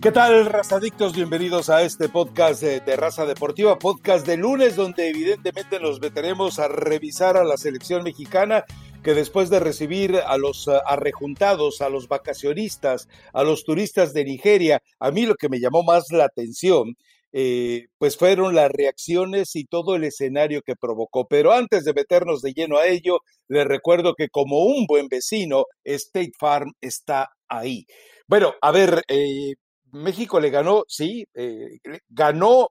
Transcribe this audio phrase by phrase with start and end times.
[0.00, 1.14] ¿Qué tal, razadictos?
[1.14, 6.58] Bienvenidos a este podcast de, de, Raza Deportiva, podcast de lunes, donde evidentemente nos meteremos
[6.58, 8.64] a revisar a la selección mexicana
[9.04, 14.24] que después de recibir a los uh, arrejuntados, a los vacacionistas, a los turistas de
[14.24, 16.96] Nigeria, a mí lo que me llamó más la atención
[17.32, 21.26] eh, pues fueron las reacciones y todo el escenario que provocó.
[21.28, 25.66] Pero antes de meternos de lleno a ello, les recuerdo que como un buen vecino,
[25.84, 27.86] State Farm está ahí.
[28.26, 29.54] Bueno, a ver, eh,
[29.92, 31.78] México le ganó, sí, eh,
[32.08, 32.68] ganó,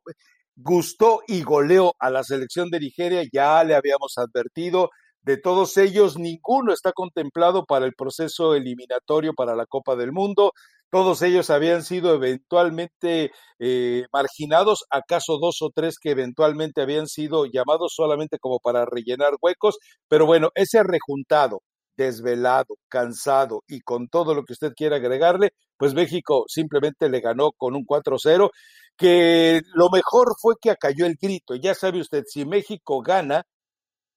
[0.55, 4.89] gustó y goleó a la selección de Nigeria, ya le habíamos advertido.
[5.21, 10.53] De todos ellos, ninguno está contemplado para el proceso eliminatorio para la Copa del Mundo.
[10.91, 17.45] Todos ellos habían sido eventualmente eh, marginados, acaso dos o tres que eventualmente habían sido
[17.45, 21.61] llamados solamente como para rellenar huecos, pero bueno, ese rejuntado,
[21.99, 27.51] desvelado, cansado y con todo lo que usted quiera agregarle, pues México simplemente le ganó
[27.51, 28.49] con un 4-0,
[28.97, 31.55] que lo mejor fue que acalló el grito.
[31.55, 33.43] Ya sabe usted, si México gana,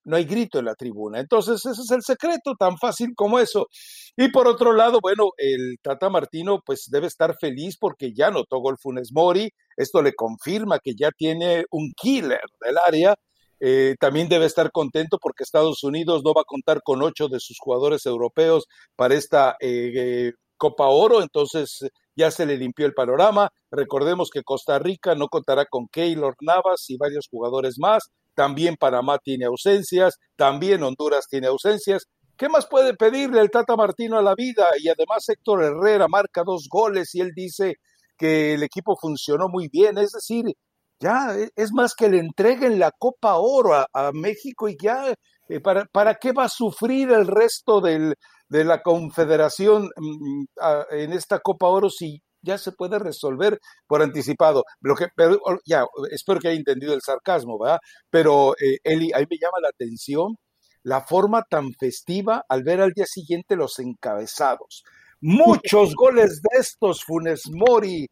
[0.05, 1.21] no hay grito en la tribuna.
[1.21, 3.67] Entonces, ese es el secreto, tan fácil como eso.
[4.17, 8.59] Y por otro lado, bueno, el Tata Martino pues debe estar feliz porque ya notó
[8.61, 13.15] gol Funes Mori, esto le confirma que ya tiene un killer del área.
[13.65, 17.39] Eh, también debe estar contento porque Estados Unidos no va a contar con ocho de
[17.39, 21.79] sus jugadores europeos para esta eh, Copa Oro, entonces
[22.17, 23.51] ya se le limpió el panorama.
[23.71, 29.19] Recordemos que Costa Rica no contará con Keylor Navas y varios jugadores más también Panamá
[29.19, 32.07] tiene ausencias, también Honduras tiene ausencias.
[32.37, 34.69] ¿Qué más puede pedirle el Tata Martino a la vida?
[34.79, 37.77] Y además Héctor Herrera marca dos goles y él dice
[38.17, 39.99] que el equipo funcionó muy bien.
[39.99, 40.45] Es decir,
[41.03, 45.13] ya e, es más que le entreguen la Copa Oro a, México y ya,
[45.49, 48.15] eh, ¿para, ¿para qué va a sufrir el resto del,
[48.49, 50.45] de la Confederación mm,
[50.91, 54.65] en esta Copa Oro si ya se puede resolver por anticipado.
[54.81, 57.79] Lo que, pero, ya, espero que haya entendido el sarcasmo, ¿verdad?
[58.11, 60.37] Pero, eh, Eli, ahí me llama la atención
[60.83, 64.83] la forma tan festiva al ver al día siguiente los encabezados.
[65.21, 68.09] Muchos goles de estos, Funes Mori.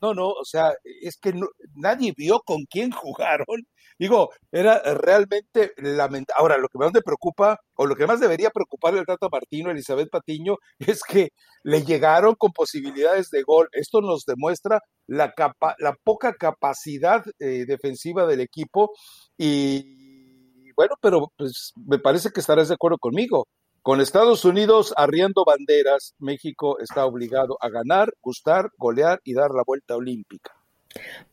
[0.00, 1.32] No, no, o sea, es que
[1.74, 3.66] nadie vio con quién jugaron
[3.98, 6.34] Digo, era realmente lamentable.
[6.36, 9.70] Ahora, lo que más me preocupa, o lo que más debería preocuparle al Tato Martino,
[9.70, 11.28] Elizabeth Patiño, es que
[11.62, 13.68] le llegaron con posibilidades de gol.
[13.70, 18.90] Esto nos demuestra la, capa la poca capacidad eh, defensiva del equipo.
[19.38, 23.46] Y bueno, pero pues me parece que estarás de acuerdo conmigo.
[23.82, 29.64] Con Estados Unidos arriendo banderas, México está obligado a ganar, gustar, golear y dar la
[29.66, 30.52] vuelta olímpica.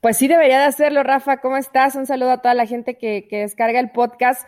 [0.02, 1.42] Pues sí debería de hacerlo, Rafa.
[1.42, 1.94] ¿Cómo estás?
[1.94, 4.48] Un saludo a toda la gente que, descarga el podcast.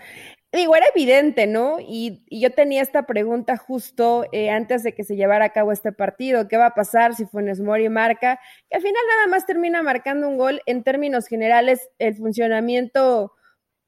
[0.51, 1.78] Digo, era evidente, ¿no?
[1.79, 5.91] Y, yo tenía esta pregunta justo eh, antes de que se llevara a cabo este
[5.91, 6.47] partido.
[6.47, 8.39] ¿Qué va a pasar si Funes Mori marca?
[8.68, 10.62] Que al final nada más termina marcando un gol.
[10.66, 13.33] En términos generales, el funcionamiento,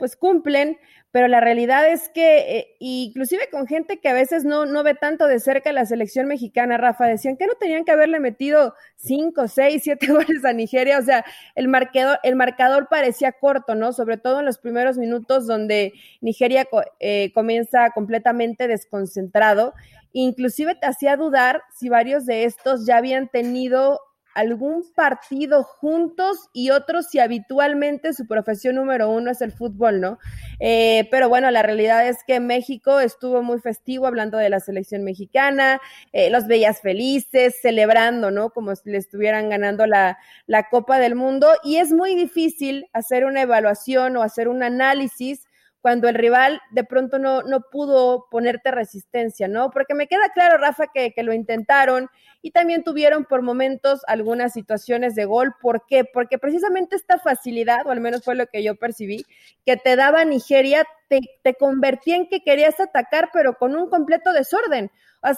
[0.04, 0.78] pues cumplen,
[1.12, 4.96] pero la realidad es que, eh, inclusive con gente que a veces no, no ve
[4.96, 9.48] tanto de cerca la selección mexicana, Rafa, decían que no tenían que haberle metido cinco,
[9.48, 11.24] seis, siete goles a Nigeria, o sea,
[11.56, 13.94] el marcador, el marcador parecía corto, ¿no?
[13.94, 16.68] Sobre todo en los primeros minutos donde Nigeria
[17.00, 19.74] eh, comienza completamente desconcentrado,
[20.12, 24.02] inclusive te hacía dudar si varios de estos ya habían tenido
[24.34, 30.20] algún partido juntos y otros si habitualmente su profesión número uno es el fútbol, ¿no?
[30.60, 35.04] Eh, pero bueno, la realidad es que México estuvo muy festivo hablando de la selección
[35.04, 35.80] mexicana,
[36.12, 38.50] eh, los veías felices, celebrando, ¿no?
[38.50, 40.18] Como si le estuvieran ganando la,
[40.48, 45.48] la Copa del Mundo y es muy difícil hacer una evaluación o hacer un análisis
[45.84, 49.70] cuando el rival de pronto no, no pudo ponerte resistencia, ¿no?
[49.70, 52.10] Porque me queda claro, Rafa, que, que, lo intentaron
[52.42, 55.54] y también tuvieron por momentos algunas situaciones de gol.
[55.62, 56.06] ¿Por qué?
[56.06, 59.26] Porque precisamente esta facilidad, o al menos fue lo que yo percibí,
[59.66, 64.32] que te daba Nigeria, te, te convertía en que querías atacar, pero con un completo
[64.32, 64.90] desorden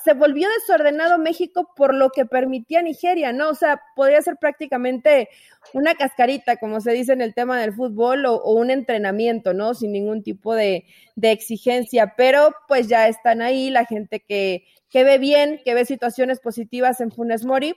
[0.03, 3.49] se volvió desordenado México por lo que permitía Nigeria, ¿no?
[3.49, 5.29] O sea, podría ser prácticamente
[5.73, 9.75] una cascarita, como se dice en el tema del fútbol, o, un entrenamiento, ¿no?
[9.75, 10.85] Sin ningún tipo de,
[11.21, 16.39] exigencia, pero pues ya están ahí la gente que, que ve bien, que ve situaciones
[16.39, 17.75] positivas en Funes Mori.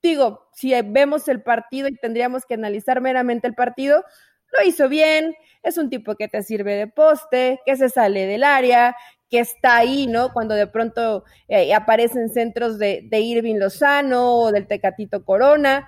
[0.00, 4.04] Digo, si vemos el partido y tendríamos que analizar meramente el partido,
[4.52, 8.44] lo hizo bien, es un tipo que te sirve de poste, que se sale del
[8.44, 8.96] área,
[9.30, 10.32] que está ahí, ¿no?
[10.32, 15.86] Cuando de pronto eh, aparecen centros de, Irving Lozano o del Tecatito Corona,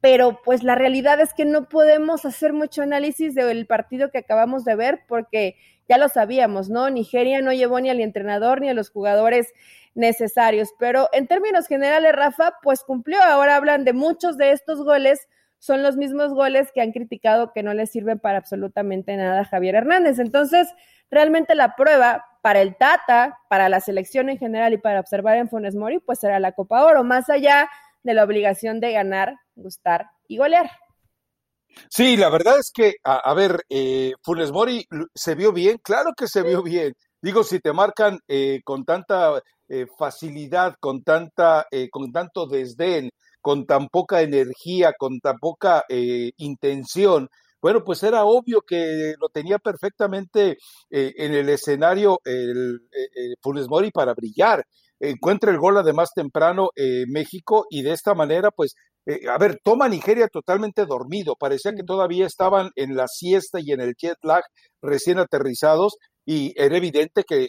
[0.00, 4.64] pero pues la realidad es que no podemos hacer mucho análisis del partido que acabamos
[4.64, 5.56] de ver porque
[5.88, 6.88] ya lo sabíamos, ¿no?
[6.88, 9.52] Nigeria no llevó ni al entrenador ni a los jugadores
[9.94, 13.22] necesarios, pero en términos generales, Rafa, pues cumplió.
[13.22, 15.28] Ahora hablan de muchos de estos goles,
[15.58, 19.44] son los mismos goles que han criticado que no les sirven para absolutamente nada a
[19.44, 20.18] Javier Hernández.
[20.18, 20.68] Entonces,
[21.10, 25.48] realmente la prueba para el Tata, para la selección en general y para observar en
[25.48, 27.68] Funes Mori, pues será la Copa Oro, más allá
[28.02, 30.70] de la obligación de ganar, gustar y golear.
[31.88, 36.26] Sí, la verdad es que, a, ver, eh, Funes Mori se vio bien, claro que
[36.26, 36.94] se vio bien.
[37.22, 43.10] Digo, si te marcan eh, con tanta eh, facilidad, con tanta, eh, con tanto desdén,
[43.42, 47.28] con tan poca energía, con tan poca intención,
[47.60, 50.58] bueno, pues era obvio que lo tenía perfectamente
[50.90, 52.80] en el escenario el,
[53.42, 54.64] Funes Mori para brillar.
[54.98, 56.70] Encuentra el gol además temprano
[57.06, 58.74] México y de esta manera pues
[59.06, 63.72] eh, a ver, toma Nigeria totalmente dormido, parecía que todavía estaban en la siesta y
[63.72, 64.42] en el jet lag
[64.82, 65.96] recién aterrizados
[66.26, 67.48] y era evidente que,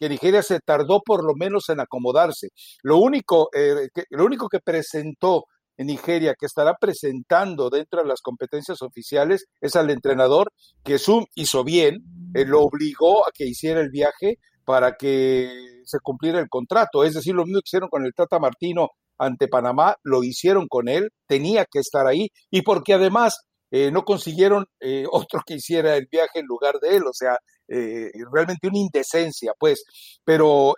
[0.00, 2.48] Nigeria se tardó por lo menos en acomodarse.
[2.82, 5.44] Lo único, eh, que, lo único que presentó
[5.80, 10.52] en Nigeria, que estará presentando dentro de las competencias oficiales, es al entrenador
[10.84, 12.04] que Zoom hizo bien,
[12.34, 14.36] eh, lo obligó a que hiciera el viaje
[14.66, 15.48] para que
[15.84, 17.02] se cumpliera el contrato.
[17.02, 20.86] Es decir, lo mismo que hicieron con el Tata Martino ante Panamá, lo hicieron con
[20.86, 23.38] él, tenía que estar ahí y porque además
[23.70, 27.38] eh, no consiguieron eh, otro que hiciera el viaje en lugar de él, o sea,
[27.68, 29.84] eh, realmente una indecencia, pues,
[30.24, 30.74] pero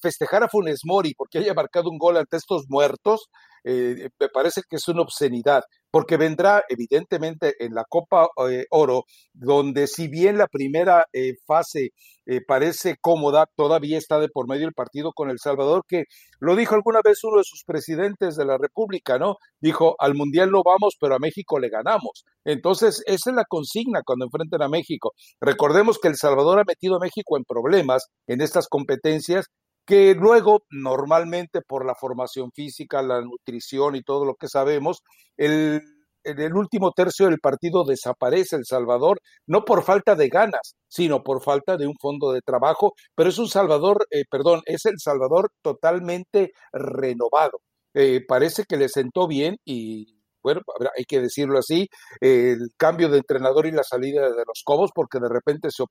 [0.00, 3.28] festejar a Funes Mori porque haya marcado un gol ante estos muertos,
[3.64, 9.86] me parece que es una obscenidad porque vendrá evidentemente en la Copa eh, Oro, donde
[9.86, 11.90] si bien la primera eh, fase
[12.26, 16.04] eh, parece cómoda, todavía está de por medio el partido con El Salvador, que
[16.38, 19.36] lo dijo alguna vez uno de sus presidentes de la República, ¿no?
[19.60, 22.24] Dijo, al Mundial no vamos, pero a México le ganamos.
[22.44, 25.12] Entonces, esa es la consigna cuando enfrenten a México.
[25.40, 29.46] Recordemos que El Salvador ha metido a México en problemas en estas competencias
[29.90, 35.02] que luego normalmente por la formación física, la nutrición y todo lo que sabemos,
[35.36, 35.82] el,
[36.22, 41.24] en el último tercio del partido desaparece El Salvador, no por falta de ganas, sino
[41.24, 45.00] por falta de un fondo de trabajo, pero es un Salvador, eh, perdón, es El
[45.00, 47.60] Salvador totalmente renovado.
[47.92, 50.60] Eh, parece que le sentó bien y bueno,
[50.96, 51.88] hay que decirlo así,
[52.20, 55.82] el cambio de entrenador y la salida de los Cobos, porque de repente se,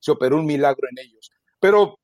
[0.00, 1.30] se operó un milagro en ellos.
[1.60, 1.98] Pero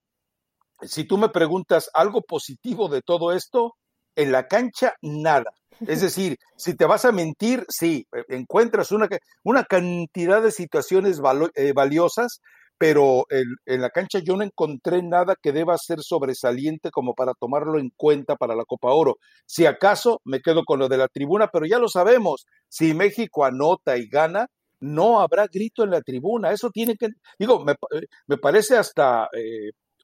[0.82, 3.74] si tú me preguntas algo positivo de todo esto,
[4.16, 5.52] en la cancha nada.
[5.86, 9.08] Es decir, si te vas a mentir, sí, eh, encuentras una,
[9.44, 11.20] una cantidad de situaciones
[11.54, 12.40] eh, valiosas,
[12.76, 17.34] pero en, en, la cancha yo no encontré nada que deba ser sobresaliente como para
[17.34, 19.16] tomarlo en cuenta para la Copa Oro.
[19.46, 23.44] Si acaso me quedo con lo de la tribuna, pero ya lo sabemos, si México
[23.44, 24.46] anota y gana,
[24.80, 26.52] no habrá grito en la tribuna.
[26.52, 29.28] Eso tiene que, digo, me, eh, me parece hasta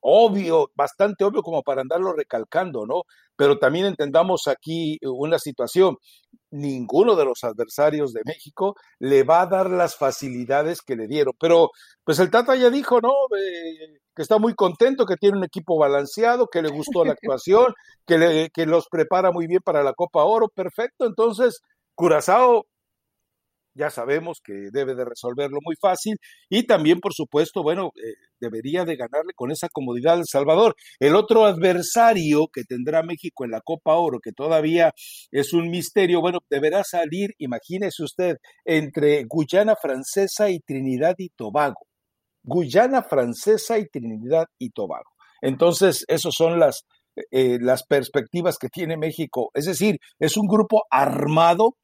[0.07, 3.05] obvio, bastante obvio como para andarlo recalcando, ¿no?
[3.37, 5.97] Pero también entendamos aquí una situación.
[6.51, 11.33] Ninguno de los adversarios de México le va a dar las facilidades que le dieron.
[11.41, 11.71] Pero,
[12.05, 13.13] pues el Tata ya dijo, ¿no?
[13.39, 17.73] Eh, que está muy contento, que tiene un equipo balanceado, que le gustó la actuación,
[18.07, 20.49] que, le, que los prepara muy bien para la Copa Oro.
[20.49, 21.07] Perfecto.
[21.07, 21.61] Entonces,
[21.95, 22.67] Curazao
[23.75, 26.17] ya sabemos que debe de resolverlo muy fácil
[26.49, 30.75] y también, por supuesto, bueno, eh, debería de ganarle con esa comodidad El Salvador.
[31.01, 34.93] El otro adversario que tendrá México en la Copa Oro, que todavía
[35.31, 41.87] es un misterio, bueno, deberá salir, imagínese usted, entre Guyana Francesa y Trinidad y Tobago.
[42.45, 45.11] Guyana Francesa y Trinidad y Tobago.
[45.41, 46.85] Entonces, esas son las,
[47.31, 49.51] eh, las perspectivas que tiene México.
[49.55, 51.77] Es decir, es un grupo armado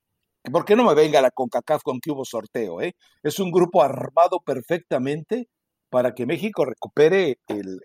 [0.50, 2.80] ¿Por qué no me venga la CONCACAF con que hubo sorteo?
[2.80, 2.94] Eh?
[3.22, 5.48] Es un grupo armado perfectamente
[5.90, 7.80] para que México recupere el,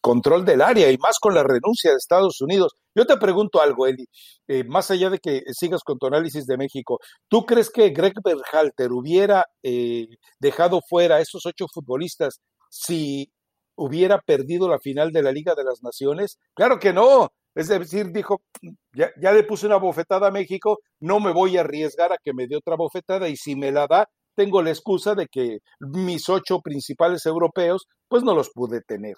[0.00, 2.74] control del área y más con la renuncia de Estados Unidos.
[2.94, 4.06] Yo te pregunto algo, Eli,
[4.48, 8.14] eh, más allá de que sigas con tu análisis de México, ¿tú crees que Greg
[8.24, 10.08] Berhalter hubiera eh,
[10.40, 13.30] dejado fuera a esos ocho futbolistas si
[13.76, 16.38] hubiera perdido la final de la Liga de las Naciones?
[16.54, 18.40] Claro que no, es decir, dijo,
[18.92, 22.46] ya, le puse una bofetada a México, no me voy a arriesgar a que me
[22.46, 26.60] dé otra bofetada y si me la da, tengo la excusa de que mis ocho
[26.60, 29.16] principales europeos pues no los pude tener.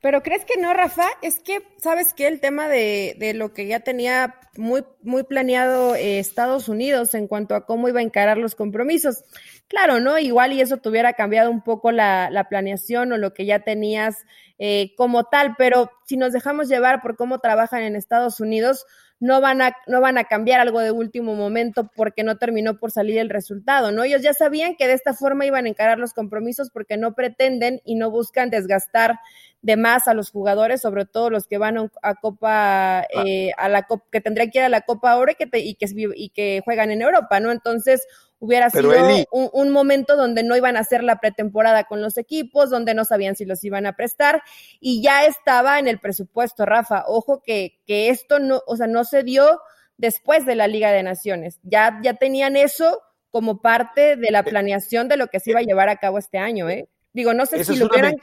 [0.00, 2.28] Pero crees que no, Rafa, es que, ¿sabes qué?
[2.28, 7.26] El tema de, de lo que ya tenía muy, muy planeado eh, Estados Unidos en
[7.28, 9.24] cuanto a cómo iba a encarar los compromisos.
[9.68, 10.18] Claro, ¿no?
[10.18, 14.16] Igual y eso tuviera cambiado un poco la, la planeación o lo que ya tenías
[14.58, 18.86] eh, como tal, pero si nos dejamos llevar por cómo trabajan en Estados Unidos,
[19.18, 22.90] no van a, no van a cambiar algo de último momento porque no terminó por
[22.90, 24.04] salir el resultado, ¿no?
[24.04, 27.80] Ellos ya sabían que de esta forma iban a encarar los compromisos porque no pretenden
[27.84, 29.18] y no buscan desgastar
[29.62, 33.06] de más a los jugadores, sobre todo los que van a, Copa, ah.
[33.24, 35.74] eh, a la Copa, que tendrían que ir a la Copa Oro y que, y
[35.74, 37.50] que, y que juegan en Europa, ¿no?
[37.50, 38.06] Entonces,
[38.38, 38.92] hubiera sido
[39.30, 43.34] un, momento donde no iban a hacer la pretemporada con los equipos, donde no sabían
[43.34, 44.42] si los iban a prestar
[44.78, 47.04] y ya estaba en el presupuesto, Rafa.
[47.06, 49.60] Ojo que, que esto no, o sea, no se dio
[49.96, 51.58] después de la Liga de Naciones.
[51.62, 55.60] Ya, ya tenían eso como parte de la eh, planeación de lo que se iba
[55.60, 56.88] a llevar a cabo este año, ¿eh?
[57.12, 58.14] Digo, no sé si lo hubieran...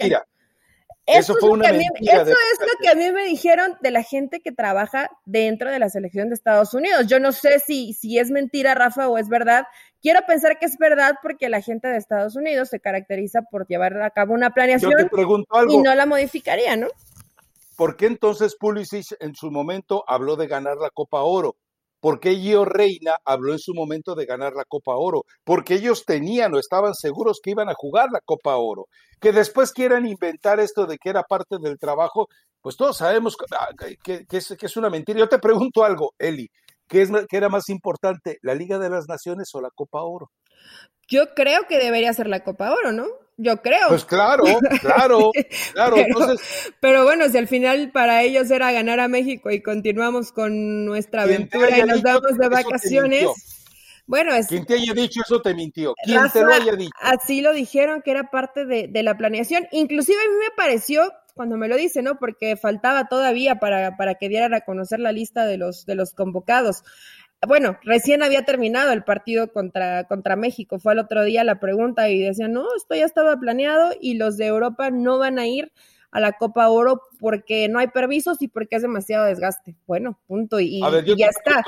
[1.05, 4.53] Eso, fue una eso es lo que a mí me dijeron de la gente que
[4.53, 7.07] trabaja dentro de la selección de Estados Unidos.
[7.07, 9.65] Yo no sé si, si es mentira, Rafa, o es verdad.
[10.01, 14.01] Quiero pensar que es verdad porque la gente de Estados Unidos se caracteriza por llevar
[14.01, 15.09] a cabo una planeación
[15.67, 16.87] y no la modificaría, ¿no?
[17.75, 21.57] ¿Por qué entonces Pulisic en su momento habló de ganar la Copa Oro?
[22.03, 25.23] ¿Por qué Gio Reina habló en su momento de ganar la Copa Oro?
[25.45, 28.87] Porque ellos tenían o estaban seguros que iban a jugar la Copa Oro.
[29.21, 32.27] Que después quieran inventar esto de que era parte del trabajo,
[32.59, 33.69] pues todos sabemos ah,
[34.03, 35.17] que, es, una mentira.
[35.17, 36.49] Yo te pregunto algo, Eli,
[36.89, 40.29] ¿qué, es, ¿qué era más importante, la Liga de las Naciones o la Copa Oro?
[41.07, 43.05] Yo creo que debería ser la Copa Oro, ¿no?
[43.37, 43.87] Yo creo.
[43.89, 44.43] Pues claro,
[44.81, 45.31] claro,
[45.73, 45.95] claro.
[45.95, 46.73] pero, entonces...
[46.79, 51.23] pero bueno, si al final para ellos era ganar a México y continuamos con nuestra
[51.23, 53.27] aventura y nos damos de vacaciones.
[54.05, 54.47] Bueno, es.
[54.47, 55.93] Quien te haya dicho eso te mintió.
[56.03, 56.91] Quien te lo haya dicho.
[56.99, 59.65] Así lo dijeron que era parte de, de, la planeación.
[59.71, 62.19] Inclusive a mí me pareció, cuando me lo dice, ¿no?
[62.19, 66.13] Porque faltaba todavía para, para que dieran a conocer la lista de los, de los
[66.13, 66.83] convocados
[67.47, 72.09] bueno, recién había terminado el partido contra, contra México, fue el otro día la pregunta
[72.09, 75.71] y decían, no, esto ya estaba planeado y los de Europa no van a ir
[76.11, 79.75] a la Copa Oro porque no hay permisos y porque es demasiado desgaste.
[79.87, 80.59] Bueno, punto.
[80.59, 80.79] Y,
[81.17, 81.63] ya está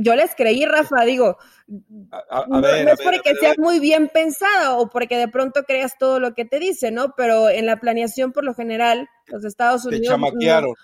[0.00, 5.26] yo les creí, Rafa, digo, no, es porque seas muy bien pensado o porque de
[5.26, 7.14] pronto creas todo lo que te dice, ¿no?
[7.16, 10.16] Pero en la planeación, por lo general, los Estados Unidos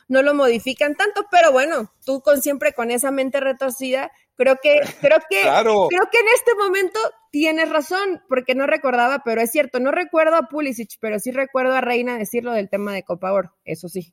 [0.09, 4.81] no, lo modifican tanto, pero bueno, tú con siempre con esa mente retorcida, creo que,
[5.01, 5.43] creo que,
[5.89, 6.99] creo que en este momento
[7.31, 11.75] tienes razón, porque no recordaba, pero es cierto, no recuerdo a Pulisic, pero sí recuerdo
[11.75, 14.13] a Reina decirlo del tema de Copa Oro, eso sí.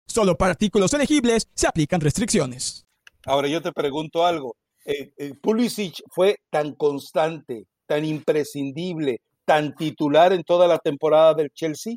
[0.11, 2.85] Solo para artículos elegibles se aplican restricciones.
[3.25, 4.57] Ahora yo te pregunto algo.
[4.83, 11.49] Eh, eh, Pulisic fue tan constante, tan imprescindible, tan titular en toda la temporada del
[11.51, 11.95] Chelsea?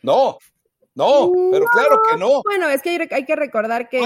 [0.00, 0.38] No,
[0.94, 2.42] no, pero claro que no.
[2.42, 3.98] Bueno, es que hay, que recordar que,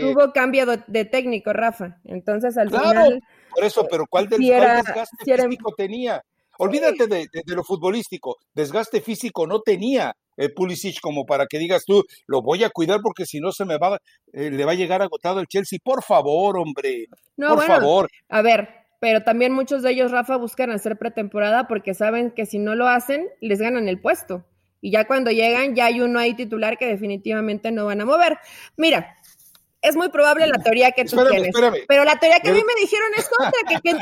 [0.00, 1.98] tuvo cambio de, técnico, Rafa.
[2.04, 3.22] Entonces, al final.
[3.54, 6.22] Por eso, pero ¿cuál, del, desgaste físico tenía?
[6.58, 8.36] Olvídate de, lo futbolístico.
[8.52, 13.00] Desgaste físico no tenía el Pulisic como para que digas tú, lo voy a cuidar
[13.02, 13.98] porque si no se me va,
[14.32, 15.78] eh, le va a llegar agotado el Chelsea.
[15.82, 17.06] Por favor, hombre.
[17.36, 18.08] No, por favor.
[18.28, 18.68] A ver,
[19.00, 22.88] pero también muchos de ellos, Rafa, buscan hacer pretemporada porque saben que si no lo
[22.88, 24.44] hacen, les ganan el puesto.
[24.80, 28.38] Y ya cuando llegan, ya hay uno ahí titular que definitivamente no van a mover.
[28.76, 29.16] Mira,
[29.84, 31.54] es muy probable la teoría que tú tienes.
[31.86, 33.52] Pero la teoría que a mí me dijeron es otra,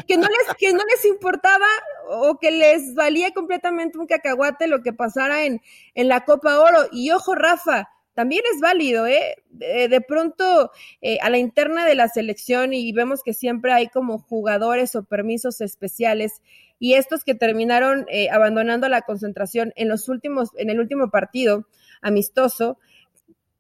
[0.07, 1.67] que, no les, que no les importaba
[2.09, 5.61] o que les valía completamente un cacahuate lo que pasara en,
[5.95, 6.87] en la Copa Oro.
[6.93, 9.37] Y ojo, Rafa, también es válido, ¿eh?
[9.51, 10.71] De, pronto
[11.01, 15.05] eh, a la interna de la selección y vemos que siempre hay como jugadores o
[15.05, 16.43] permisos especiales
[16.79, 21.67] y estos que terminaron eh, abandonando la concentración en los últimos, en el último partido
[22.03, 22.79] amistoso,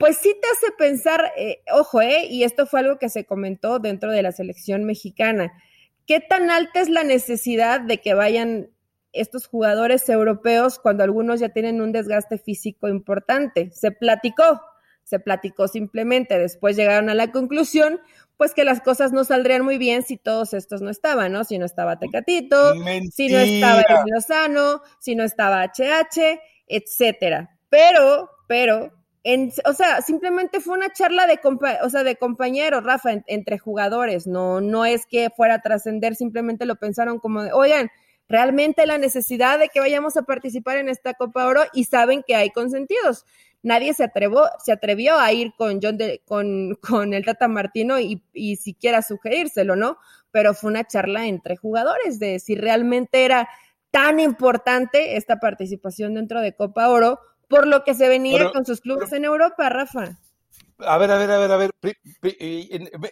[0.02, 3.78] pues sí te hace pensar, eh, ojo, eh, y esto fue algo que se comentó
[3.78, 5.52] dentro de la selección mexicana,
[6.08, 8.70] ¿qué tan alta es la necesidad de que vayan
[9.12, 13.70] estos jugadores europeos cuando algunos ya tienen un desgaste físico importante?
[13.70, 14.60] Se platicó,
[15.04, 18.00] se platicó simplemente, después llegaron a la conclusión,
[18.36, 21.44] pues que las cosas no saldrían muy bien si todos estos no estaban, ¿no?
[21.44, 22.74] Si no estaba Tecatito,
[23.12, 27.56] si no estaba Lozano, si no estaba HH, etcétera.
[27.70, 28.90] Pero, pero,
[29.24, 31.38] en, o sea, simplemente fue una charla de,
[31.82, 36.66] o sea, de compañeros, Rafa, entre jugadores, no, no es que fuera a trascender, simplemente
[36.66, 37.90] lo pensaron como de, oigan,
[38.28, 42.34] realmente la necesidad de que vayamos a participar en esta Copa Oro y saben que
[42.34, 43.24] hay consentidos.
[43.62, 48.00] Nadie se, atrevió, se atrevió a ir con, John de, con, con el Tata Martino
[48.00, 49.98] y, y siquiera sugerírselo, ¿no?
[50.32, 53.48] Pero fue una charla entre jugadores de si realmente era
[53.92, 57.20] tan importante esta participación dentro de Copa Oro
[57.52, 60.18] por lo que se venía con sus clubes en Europa, Rafa.
[60.78, 61.70] A ver, a ver, a ver, a ver,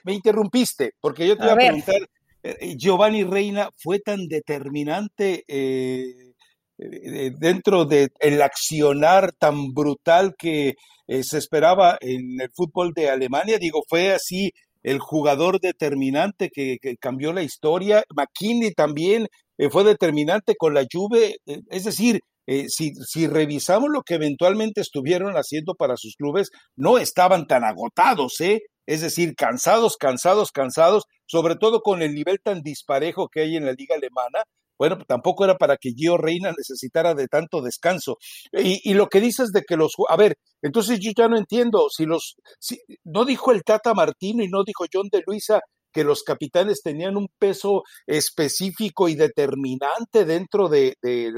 [0.02, 2.08] me interrumpiste, porque yo te iba a, preguntar,
[2.42, 6.32] eh, Giovanni Reina fue tan determinante eh,
[6.78, 10.72] eh, dentro del el accionar tan brutal que
[11.06, 16.96] se esperaba en el fútbol de Alemania, digo, fue así el jugador determinante que, que
[16.96, 19.26] cambió la historia, McKinney también
[19.70, 25.34] fue determinante con la Juve, es decir, eh, si, si, revisamos lo que eventualmente estuvieron
[25.34, 28.62] haciendo para sus clubes, no estaban tan agotados, ¿eh?
[28.86, 33.66] Es decir, cansados, cansados, cansados, sobre todo con el nivel tan disparejo que hay en
[33.66, 34.42] la liga alemana.
[34.76, 38.16] Bueno, tampoco era para que Gio Reina necesitara de tanto descanso.
[38.52, 39.92] Y, y, lo que dices de que los...
[40.08, 42.34] A ver, entonces yo ya no entiendo, si los...
[42.58, 45.60] Si, no dijo el Tata Martino y no dijo John de Luisa
[45.92, 51.30] que los capitanes tenían un peso específico y determinante dentro de, eh,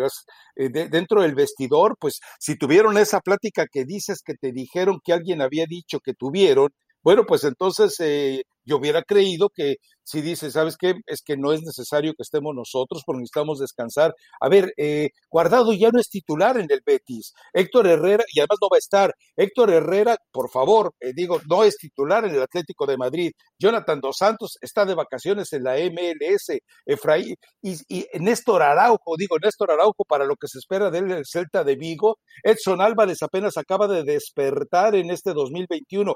[0.56, 5.40] dentro del vestidor, pues si tuvieron esa plática que dices que te dijeron que alguien
[5.42, 6.70] había dicho que tuvieron,
[7.02, 10.94] bueno, pues entonces eh, yo hubiera creído que si dice, ¿sabes qué?
[11.06, 14.14] Es que no es necesario que estemos nosotros porque necesitamos descansar.
[14.40, 17.32] A ver, eh, Guardado ya no es titular en el Betis.
[17.52, 19.14] Héctor Herrera, y además no va a estar.
[19.36, 23.32] Héctor Herrera, por favor, eh, digo, no es titular en el Atlético de Madrid.
[23.58, 26.58] Jonathan Dos Santos está de vacaciones en la MLS.
[26.84, 31.62] Efraín, y, y Néstor Araujo, digo, Néstor Araujo para lo que se espera del Celta
[31.64, 32.18] de Vigo.
[32.42, 36.14] Edson Álvarez apenas acaba de despertar en este 2021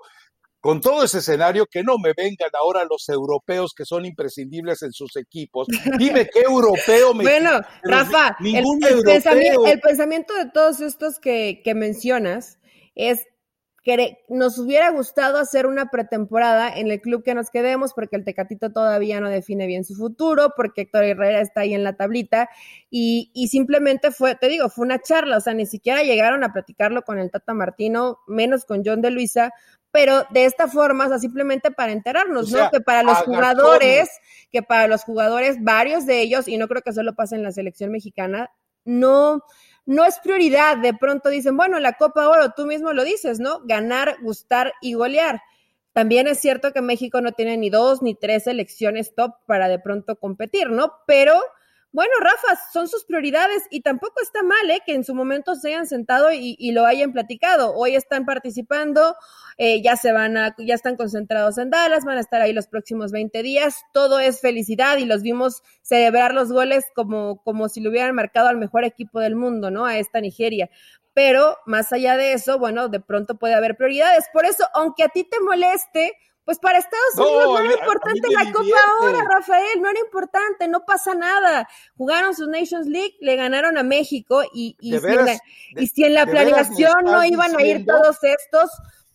[0.67, 4.91] con todo ese escenario, que no me vengan ahora los europeos que son imprescindibles en
[4.91, 5.69] sus equipos.
[5.97, 7.23] Dime qué europeo me.
[7.23, 8.65] Bueno, Rafa, el,
[9.81, 12.59] pensamiento, de todos estos que, que mencionas
[12.97, 13.29] es
[13.85, 18.25] que nos hubiera gustado hacer una pretemporada en el club que nos quedemos, porque el
[18.25, 22.49] Tecatito todavía no define bien su futuro, porque Héctor Herrera está ahí en la tablita,
[22.91, 26.53] y, y, simplemente fue, te digo, fue una charla, o sea, ni siquiera llegaron a
[26.53, 29.53] platicarlo con el Tata Martino, menos con John de Luisa,
[29.97, 32.71] pero de esta forma, o sea, simplemente para enterarnos, ¿no?
[32.71, 34.11] Que para los jugadores,
[34.53, 37.51] que para los jugadores, varios de ellos, y no creo que solo pase en la
[37.51, 38.51] selección mexicana,
[38.85, 39.43] no,
[39.87, 40.77] no es prioridad.
[40.77, 43.63] De pronto dicen, bueno, la Copa Oro, tú mismo lo dices, ¿no?
[43.65, 45.41] Ganar, gustar y golear.
[45.95, 49.79] También es cierto que México no tiene ni dos ni tres selecciones top para de
[49.79, 50.93] pronto competir, ¿no?
[51.07, 51.41] Pero
[51.93, 54.83] bueno, Rafa, son sus prioridades y tampoco está mal ¿eh?
[54.85, 57.75] que en su momento se hayan sentado y, lo hayan platicado.
[57.75, 59.17] Hoy están participando,
[59.57, 62.67] eh, ya se van a, ya están concentrados en Dallas, van a estar ahí los
[62.67, 63.77] próximos 20 días.
[63.93, 68.49] Todo es felicidad y los vimos celebrar los goles como, como si lo hubieran marcado
[68.49, 69.87] al mejor equipo del mundo, ¿no?
[69.87, 70.69] A esta Nigeria.
[71.15, 74.27] Pero más allá de eso, bueno, de pronto puede haber prioridades.
[74.35, 76.13] Por eso, aunque a ti te moleste,
[76.47, 80.85] pues para Estados Unidos no, era importante la Copa ahora, Rafael, no era importante, no
[80.85, 81.69] pasa nada.
[81.97, 86.05] Jugaron su Nations League, le ganaron a México y, y, si, en la, y si
[86.05, 88.71] en la planeación no iban a ir todos estos,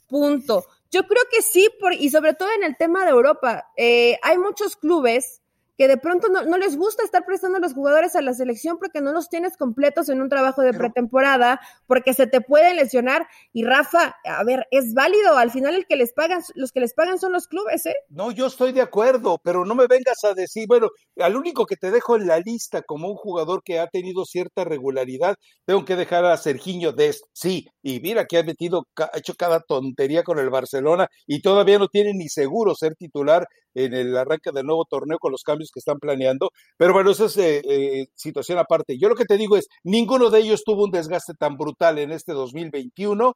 [0.08, 0.65] punto.
[0.91, 4.38] Yo creo que sí, por, y sobre todo en el tema de Europa, eh, hay
[4.38, 5.41] muchos clubes
[5.82, 9.02] que de pronto no, les gusta estar prestando a los jugadores a la selección porque
[9.02, 13.26] no los tienes completos en un trabajo de pretemporada, porque se te pueden lesionar.
[13.52, 16.94] Y Rafa, a ver, es válido, al final el que les pagan, los que les
[16.94, 17.96] pagan son los clubes, ¿eh?
[18.10, 21.78] No, yo estoy de acuerdo, pero no me vengas a decir, bueno, al único que
[21.78, 25.34] te dejo en la lista como un jugador que ha tenido cierta regularidad,
[25.65, 29.60] tengo que dejar a Serginho Dest, sí, y mira que ha metido, ha hecho cada
[29.62, 34.52] tontería con el Barcelona y todavía no tiene ni seguro ser titular en el arranque
[34.52, 36.50] del nuevo torneo con los cambios que están planeando.
[36.78, 38.98] Pero bueno, esa es eh, eh, situación aparte.
[39.00, 42.12] Yo lo que te digo es, ninguno de ellos tuvo un desgaste tan brutal en
[42.12, 43.34] este 2021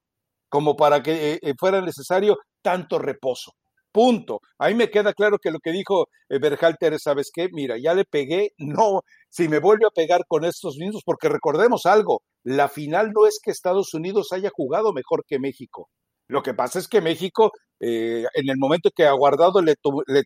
[0.50, 3.52] como para que eh, fuera necesario tanto reposo.
[3.92, 4.42] Punto.
[4.58, 7.48] Ahí me queda claro que lo que dijo Berhalter, ¿sabes qué?
[7.52, 11.86] Mira, ya le pegué, no, si me vuelve a pegar con estos mismos, porque recordemos
[11.86, 15.90] algo, la final no es que Estados Unidos haya jugado mejor que México.
[16.28, 19.76] Lo que pasa es que México, eh, en el momento que a Guardado le,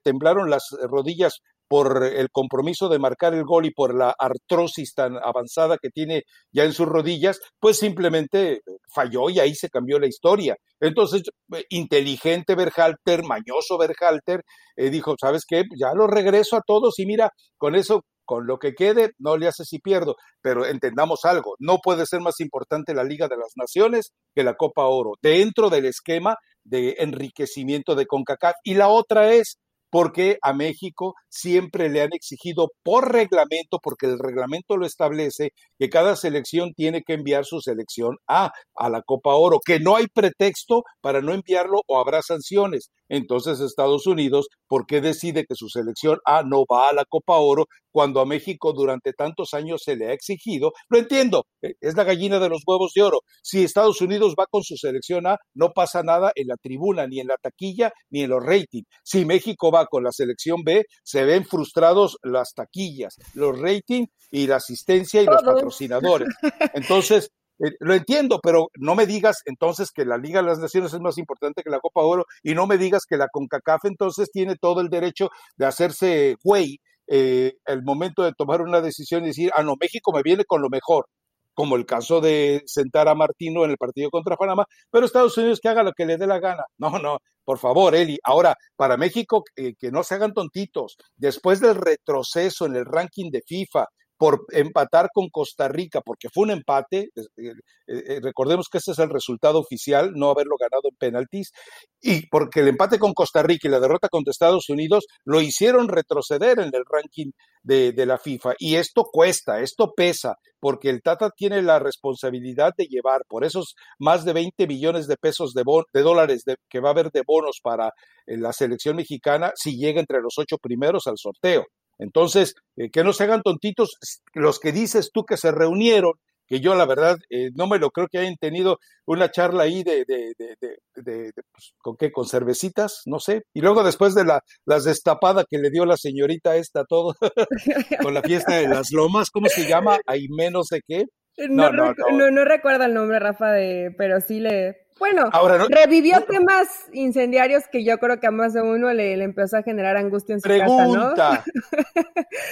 [0.03, 5.17] temblaron las rodillas por el compromiso de marcar el gol y por la artrosis tan
[5.23, 10.07] avanzada que tiene ya en sus rodillas, pues simplemente falló y ahí se cambió la
[10.07, 10.55] historia.
[10.79, 11.21] Entonces,
[11.69, 14.41] inteligente Berhalter, mañoso Berhalter,
[14.75, 15.63] eh, dijo, ¿sabes qué?
[15.79, 19.48] Ya lo regreso a todos y mira, con eso con lo que quede, no le
[19.48, 23.54] hace si pierdo, pero entendamos algo, no puede ser más importante la Liga de las
[23.56, 28.54] Naciones que la Copa Oro, dentro del esquema de enriquecimiento de CONCACAF.
[28.63, 29.58] Y la otra es,
[29.89, 35.89] porque a México siempre le han exigido por reglamento, porque el reglamento lo establece, que
[35.89, 40.06] cada selección tiene que enviar su selección A a la Copa Oro, que no hay
[40.06, 42.92] pretexto para no enviarlo o habrá sanciones.
[43.10, 47.38] Entonces Estados Unidos, ¿por qué decide que su selección A no va a la Copa
[47.38, 50.73] Oro cuando a México durante tantos años se le ha exigido?
[50.89, 53.21] Lo entiendo, eh, es la gallina de los huevos de oro.
[53.41, 57.19] Si Estados Unidos va con su selección A, no pasa nada en la tribuna, ni
[57.19, 58.88] en la taquilla, ni en los ratings.
[59.04, 64.47] Si México va con la selección B, se ven frustrados las taquillas, los ratings y
[64.47, 66.30] la asistencia y los patrocinadores.
[66.73, 70.93] Entonces, eh, lo entiendo, pero no me digas entonces que la Liga de las Naciones
[70.93, 74.32] es más importante que la Copa Oro y no me digas que la CONCACAF entonces
[74.32, 79.28] tiene todo el derecho de hacerse güey eh, el momento de tomar una decisión y
[79.28, 81.08] decir, ah, no, México me viene con lo mejor,
[81.54, 85.60] como el caso de sentar a Martino en el partido contra Panamá, pero Estados Unidos
[85.62, 86.63] que haga lo que le dé la gana.
[86.78, 88.17] No, no, por favor, Eli.
[88.24, 90.98] Ahora, para México, eh, que no se hagan tontitos.
[91.17, 93.86] Después del retroceso en el ranking de FIFA,
[94.19, 97.53] por empatar con Costa Rica, porque fue un empate, eh,
[97.88, 101.53] eh, recordemos que ese es el resultado oficial, no haberlo ganado en penaltis,
[102.01, 105.88] y porque el empate con Costa Rica y la derrota contra Estados Unidos lo hicieron
[105.88, 107.32] retroceder en el ranking
[107.63, 108.55] de, la FIFA.
[108.60, 113.75] Y esto cuesta, esto pesa, porque el Tata tiene la responsabilidad de llevar por esos
[113.99, 117.60] más de 20 millones de pesos de, de dólares que va a haber de bonos
[117.63, 117.93] para
[118.27, 121.65] eh, la selección mexicana si llega entre los ocho primeros al sorteo.
[121.99, 123.97] Entonces, eh, que no se hagan tontitos
[124.33, 126.13] los que dices tú que se reunieron,
[126.47, 129.83] que yo la verdad eh, no me lo creo que hayan tenido una charla ahí
[129.83, 132.12] de, de, de, de pues, ¿con qué?
[132.12, 133.43] Con cervecitas, no sé.
[133.53, 137.15] Y luego después de la las destapada que le dio la señorita esta todo,
[138.01, 139.99] con la fiesta de las lomas, ¿cómo se llama?
[140.07, 141.05] Ahí menos de qué.
[141.47, 145.30] No no, no, no, recuerda el nombre, Rafa, de, pero sí le, bueno,
[145.69, 149.95] revivió temas incendiarios que yo creo que a más de uno le, empezó a generar
[149.95, 151.15] angustia en su Pregunta.
[151.15, 151.45] casa,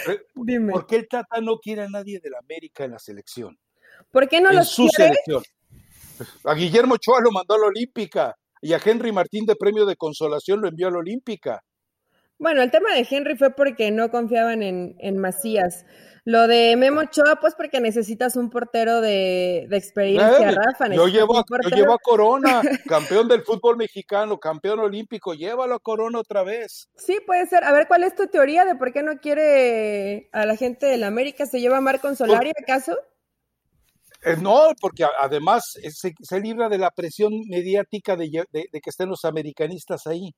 [0.06, 0.13] ¿no?
[0.45, 0.71] Dime.
[0.71, 3.60] ¿Por qué el Tata no quiere a nadie de la América en la selección?
[4.12, 5.43] ¿Por qué no lo su selección.
[6.45, 9.97] A Guillermo Ochoa lo mandó a la Olímpica y a Henry Martín de Premio de
[9.97, 11.62] Consolación lo envió a la Olímpica.
[12.39, 15.86] Bueno, el tema de Henry fue porque no confiaban en, en Macías.
[16.28, 20.94] Lo de Memo Ochoa, pues porque necesitas un portero de, experiencia, Rafa.
[20.94, 26.20] Yo llevo, yo llevo a Corona, campeón del fútbol mexicano, campeón olímpico, llévalo a Corona
[26.20, 26.90] otra vez.
[26.98, 27.63] Sí, puede ser.
[27.63, 31.06] A ver, ¿cuál es tu teoría de por qué no quiere a la gente del
[31.06, 31.46] América?
[31.46, 32.98] ¿Se lleva a Marco Solari, acaso?
[34.26, 39.08] Eh, no, porque además se, se, libra de la presión mediática de, de que estén
[39.08, 40.34] los americanistas ahí.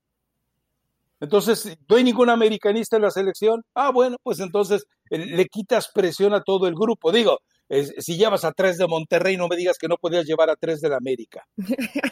[1.20, 3.64] Entonces, no hay ningún americanista en la selección.
[3.76, 7.12] Ah, bueno, pues entonces eh, le quitas presión a todo el grupo.
[7.12, 7.40] Digo,
[8.00, 10.82] si llevas a tres de Monterrey, no me digas que no podías llevar a tres
[10.82, 11.46] de la América.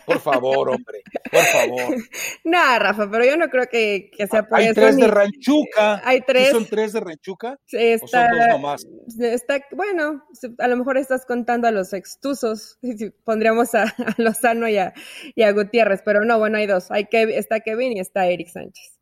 [0.06, 1.96] Por favor, hombre, por favor.
[2.44, 6.02] No, Rafa, pero yo no creo que, sea por Hay tres de Ranchuca.
[6.06, 6.52] Hay tres.
[6.52, 7.58] ¿Son tres de Ranchuca?
[7.72, 8.88] Está, son dos nomás?
[9.20, 10.24] Está, bueno,
[10.60, 12.78] a lo mejor estás contando a los extusos.
[13.26, 14.94] Pondríamos a, Lozano y a,
[15.36, 16.92] y a Gutiérrez, pero no, bueno, hay dos.
[16.92, 18.97] Hay que, está Kevin y está Eric Sánchez.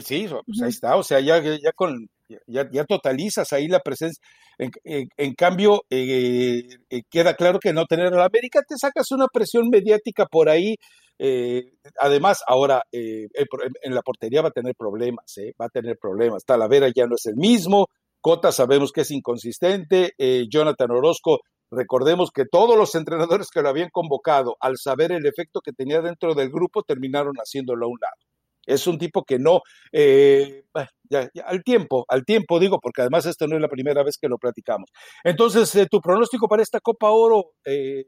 [0.00, 2.08] Sí, pues ahí está, o sea, ya, ya con
[2.46, 4.22] ya, ya totalizas ahí la presencia.
[4.58, 9.26] En, cambio, eh, eh, queda claro que no tener a la América te sacas una
[9.32, 10.76] presión mediática por ahí.
[11.18, 16.44] Eh, además, ahora en la portería va a tener problemas, va a tener problemas.
[16.44, 17.86] Talavera ya no es el mismo,
[18.20, 20.12] Cota sabemos que es inconsistente,
[20.50, 25.60] Jonathan Orozco Recordemos que todos los entrenadores que lo habían convocado, al saber el efecto
[25.60, 28.27] que tenía dentro del grupo, terminaron haciéndolo a un lado.
[28.68, 30.64] Es un tipo que no, eh,
[31.10, 34.28] ya, al tiempo, al tiempo digo, porque además esto no es la primera vez que
[34.28, 34.90] lo platicamos.
[35.24, 38.04] Entonces, eh, tu pronóstico para esta Copa Oro, eh,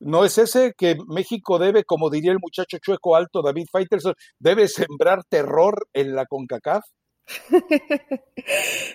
[0.00, 4.68] ¿no es ese que México debe, como diría el muchacho chueco alto David Faitelson, debe
[4.68, 6.84] sembrar terror en la CONCACAF?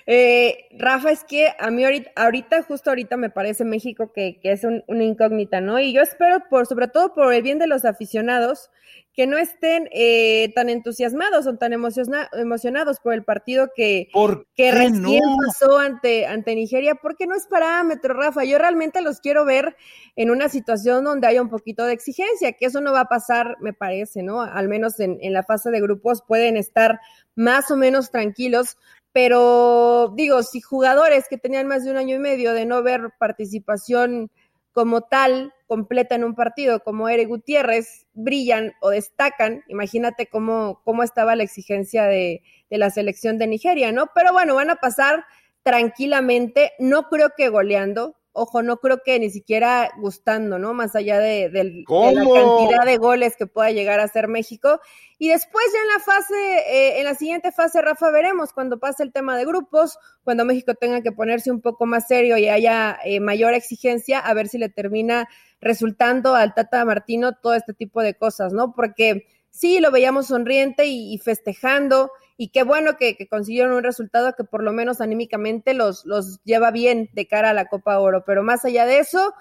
[0.08, 4.64] eh, Rafa, es que a mí ahorita, justo ahorita me parece México que, que es
[4.64, 5.80] una incógnita, ¿no?
[5.80, 8.70] Y yo espero, por, sobre todo por el bien de los aficionados,
[9.16, 14.10] que no estén eh, tan entusiasmados o tan emocionados por el partido que,
[14.56, 18.44] que recién pasó ante, ante Nigeria, porque no es parámetro, Rafa.
[18.44, 19.78] Yo realmente los quiero ver
[20.18, 23.56] en una situación donde haya un poquito de exigencia, que eso no va a pasar,
[23.62, 24.42] me parece, ¿no?
[24.42, 27.00] Al menos en, en la fase de grupos pueden estar
[27.36, 28.78] más o menos tranquilos,
[29.14, 33.12] pero digo, si jugadores que tenían más de un año y medio de no ver
[33.18, 34.30] participación
[34.76, 41.02] como tal completa en un partido, como Eric Gutiérrez, brillan o destacan, imagínate cómo, cómo
[41.02, 44.08] estaba la exigencia de, de la selección de Nigeria, ¿no?
[44.14, 45.24] Pero bueno, van a pasar
[45.64, 50.74] tranquilamente, no creo que goleando, ojo, no creo que ni siquiera gustando, ¿no?
[50.74, 54.82] Más allá de, la cantidad de goles que pueda llegar a hacer México.
[55.18, 59.04] Y después ya en la fase, eh, en la siguiente fase, Rafa, veremos cuando pase
[59.04, 63.00] el tema de grupos, cuando México tenga que ponerse un poco más serio y haya
[63.06, 65.30] eh, mayor exigencia, a ver si le termina
[65.62, 68.74] resultando al Tata Martino todo este tipo de cosas, ¿no?
[68.76, 74.44] Porque sí, lo veíamos sonriente y festejando y qué bueno que, consiguieron un resultado que
[74.44, 78.24] por lo menos anímicamente los, los lleva bien de cara a la Copa Oro.
[78.26, 79.34] Pero más allá de eso,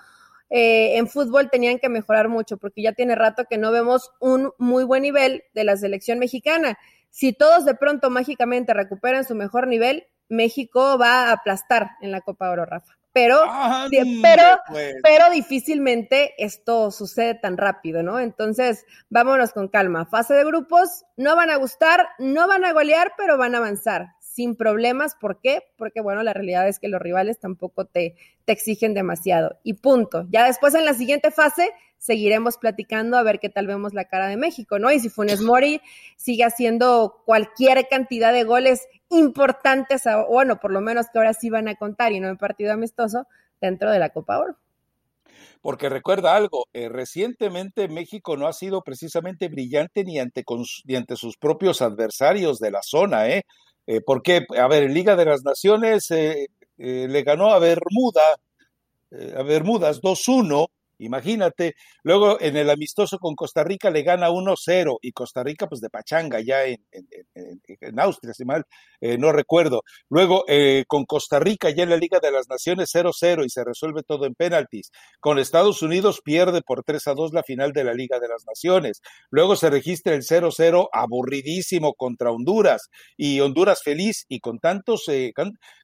[0.51, 4.53] eh, en fútbol tenían que mejorar mucho porque ya tiene rato que no vemos un
[4.59, 6.79] muy buen nivel de la selección mexicana.
[7.11, 12.21] Si todos de pronto mágicamente recuperan su mejor nivel, México va a aplastar en la
[12.21, 13.39] Copa Oro, Rafa pero,
[14.23, 14.97] pero, pues.
[15.03, 18.19] pero difícilmente esto sucede tan rápido, ¿no?
[18.19, 20.05] Entonces, vámonos con calma.
[20.05, 24.09] Fase de grupos, no van a gustar, no van a golear, pero van a avanzar
[24.19, 25.15] sin problemas.
[25.15, 25.63] ¿Por qué?
[25.79, 29.61] Porque, bueno, la realidad es que los rivales tampoco te, te exigen demasiado.
[29.63, 30.27] Y punto.
[30.31, 31.71] Ya después en la siguiente fase
[32.05, 34.93] seguiremos platicando a ver qué tal vemos la cara de México, ¿no?
[34.93, 35.81] Y si Funes Mori
[36.19, 41.67] sigue haciendo cualquier cantidad de goles importantes, bueno, por lo menos que ahora sí van
[41.67, 43.27] a contar y no en partido amistoso
[43.59, 44.59] dentro de la Copa Oro.
[45.63, 50.45] Porque recuerda algo, eh, recientemente México no ha sido precisamente brillante ni ante,
[51.17, 53.47] sus propios adversarios de la zona, ¿eh?
[53.87, 58.37] eh porque, a ver, en Liga de las Naciones eh, le ganó a Bermuda,
[59.39, 60.69] a Bermudas 2-1,
[61.05, 65.81] Imagínate, luego en el amistoso con Costa Rica le gana 1-0 y Costa Rica pues
[65.81, 66.79] de pachanga ya en,
[67.99, 68.65] Austria, si mal
[69.01, 69.83] eh, no recuerdo.
[70.09, 73.65] Luego eh, con Costa Rica ya en la Liga de las Naciones 0-0 y se
[73.65, 74.91] resuelve todo en penaltis.
[75.21, 79.01] Con Estados Unidos pierde por 3-2 la final de la Liga de las Naciones.
[79.31, 85.33] Luego se registra el 0-0 aburridísimo contra Honduras y Honduras feliz y con tantos, eh,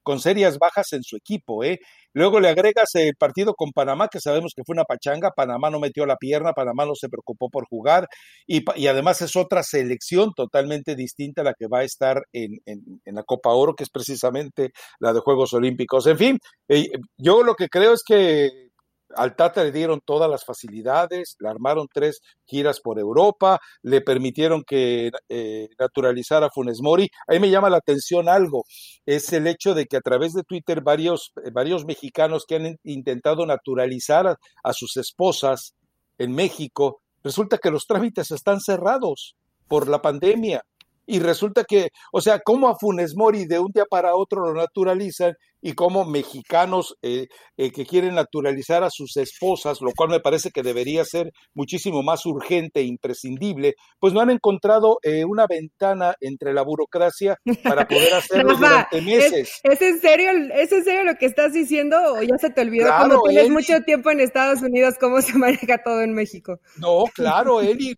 [0.02, 1.80] con serias bajas en su equipo, ¿eh?
[2.12, 5.80] Luego le agregas el partido con Panamá, que sabemos que fue una pachanga, Panamá no
[5.80, 8.08] metió la pierna, Panamá no se preocupó por jugar
[8.46, 12.60] y, y además es otra selección totalmente distinta a la que va a estar en,
[13.04, 16.06] la Copa Oro, que es precisamente la de Juegos Olímpicos.
[16.06, 18.69] En fin, eh, yo lo que creo es que
[19.16, 24.62] al Tata le dieron todas las facilidades, le armaron tres giras por Europa, le permitieron
[24.64, 27.08] que eh, naturalizara a Funes Mori.
[27.26, 28.64] Ahí me llama la atención algo,
[29.06, 32.76] es el hecho de que a través de Twitter varios, eh, varios mexicanos que han
[32.84, 35.74] intentado naturalizar a, a sus esposas
[36.18, 39.36] en México, resulta que los trámites están cerrados
[39.68, 40.64] por la pandemia.
[41.10, 44.54] Y resulta que, o sea, cómo a Funes Mori de un día para otro lo
[44.54, 50.20] naturalizan y cómo mexicanos eh, eh, que quieren naturalizar a sus esposas, lo cual me
[50.20, 55.46] parece que debería ser muchísimo más urgente e imprescindible, pues no han encontrado eh, una
[55.48, 59.60] ventana entre la burocracia para poder hacerlo durante meses.
[59.64, 62.86] ¿es, en serio, ¿Es en serio lo que estás diciendo o ya se te olvidó
[62.86, 66.60] cuando tienes mucho tiempo en Estados Unidos cómo se maneja todo en México?
[66.76, 67.96] No, claro, Eli,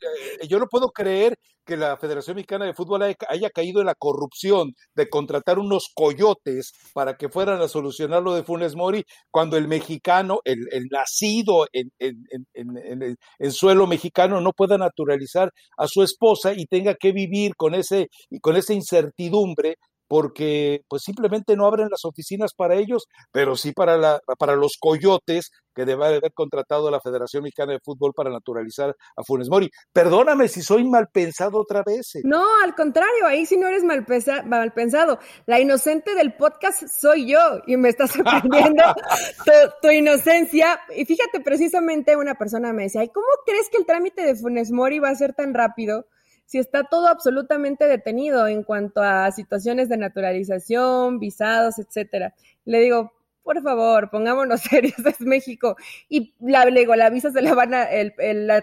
[0.49, 1.39] yo no puedo creer
[1.73, 6.73] que la Federación Mexicana de Fútbol haya, caído en la corrupción de contratar unos coyotes
[6.93, 11.91] para que fueran a solucionar lo de Funes Mori, cuando el mexicano, el, nacido en,
[11.99, 18.09] en, suelo mexicano, no pueda naturalizar a su esposa y tenga que vivir con, ese,
[18.43, 19.77] con esa incertidumbre
[20.09, 24.77] porque pues simplemente no abren las oficinas para ellos, pero sí para, la, para los
[24.79, 29.49] coyotes que debe haber contratado a la Federación Mexicana de Fútbol para naturalizar a Funes
[29.49, 29.71] Mori.
[29.93, 32.15] Perdóname si soy mal pensado otra vez.
[32.17, 32.21] Eh.
[32.25, 34.05] No, al contrario, ahí sí no eres mal,
[34.47, 35.19] mal pensado.
[35.47, 38.83] La inocente del podcast soy yo y me está sorprendiendo
[39.83, 40.81] tu, inocencia.
[40.95, 44.71] Y fíjate, precisamente una persona me decía, ¿y cómo crees que el trámite de Funes
[44.71, 46.07] Mori va a ser tan rápido?
[46.47, 52.35] Si está todo absolutamente detenido en cuanto a situaciones de naturalización, visados, etcétera.
[52.65, 55.77] Le digo, por favor, pongámonos serios, es México.
[56.09, 57.89] Y la, le digo, la visa se la van a,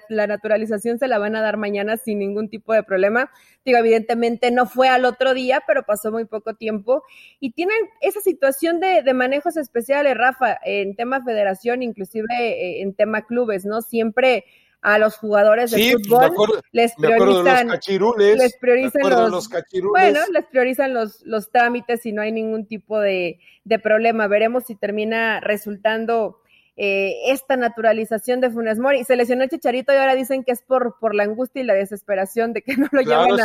[0.09, 3.31] la, naturalización se la van a dar mañana sin ningún tipo de problema.
[3.65, 7.03] Digo, evidentemente no fue al otro día, pero pasó muy poco tiempo.
[7.39, 12.93] Y tienen esa situación de, de manejos especiales, Rafa, en tema federación, inclusive eh, en
[12.93, 13.81] tema clubes, ¿no?
[13.81, 14.45] Siempre
[14.81, 19.49] a los jugadores de fútbol les priorizan, les priorizan los,
[19.91, 24.27] bueno, les priorizan los, los trámites y no hay ningún tipo de, de problema.
[24.27, 26.39] Veremos si termina resultando
[26.81, 29.03] eh, esta naturalización de Funes Mori.
[29.03, 31.73] Se lesionó el Chicharito y ahora dicen que es por, por la angustia y la
[31.73, 33.37] desesperación de que no lo lleven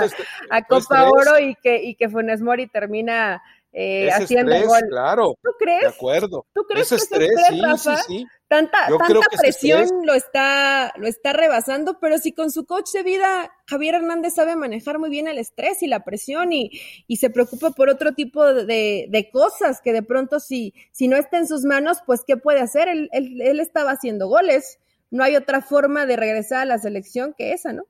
[0.51, 3.43] a, Copa Oro y que, y que Funes Mori termina
[3.73, 4.83] eh, haciendo gol.
[4.89, 5.35] Claro.
[5.43, 5.81] ¿Tú crees?
[5.81, 6.47] De acuerdo.
[6.55, 8.27] ¿Tú crees que estrés, sí, sí, sí.
[8.55, 13.53] Tanta, tanta presión lo está, lo está rebasando, pero si con su coach de vida,
[13.67, 16.71] Javier Hernández sabe manejar muy bien el estrés y la presión y,
[17.09, 21.17] y se preocupa por otro tipo de, de, cosas que de pronto si, si no
[21.17, 22.87] está en sus manos, pues ¿qué puede hacer?
[22.87, 24.79] Él, él, él estaba haciendo goles.
[25.11, 27.83] No hay otra forma de regresar a la selección que esa, ¿no?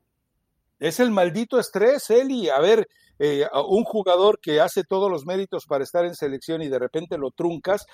[0.80, 2.48] Es el maldito estrés, Eli.
[2.48, 6.68] A ver, eh, un jugador que hace todos los méritos para estar en selección y
[6.68, 7.86] de repente lo truncas.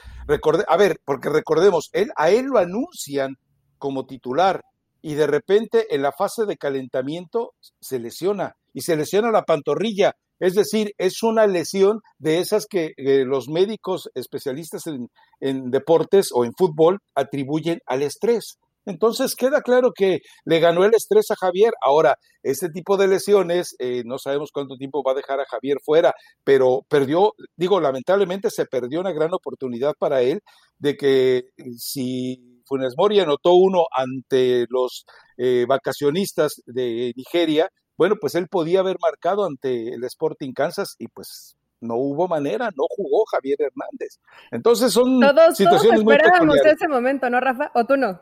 [0.68, 3.36] A ver, porque recordemos, él, a él lo anuncian
[3.78, 4.62] como titular
[5.02, 10.14] y de repente en la fase de calentamiento se lesiona y se lesiona la pantorrilla.
[10.38, 16.46] Es decir, es una lesión de esas que eh, los médicos especialistas en deportes o
[16.46, 18.58] en fútbol atribuyen al estrés.
[18.86, 21.72] Entonces queda claro que le ganó el estrés a Javier.
[21.82, 25.78] Ahora, este tipo de lesiones, eh, no sabemos cuánto tiempo va a dejar a Javier
[25.84, 26.14] fuera,
[26.44, 30.40] pero perdió, digo, lamentablemente se perdió una gran oportunidad para él
[30.78, 31.44] de que eh,
[31.76, 35.04] si Funes Mori anotó uno ante los
[35.36, 41.08] eh, vacacionistas de Nigeria, bueno, pues él podía haber marcado ante el Sporting Kansas y
[41.08, 44.20] pues no hubo manera, no jugó Javier Hernández.
[44.50, 47.70] Entonces son todos, situaciones todos esperábamos ese momento, ¿no, Rafa?
[47.74, 48.20] ¿O tú no?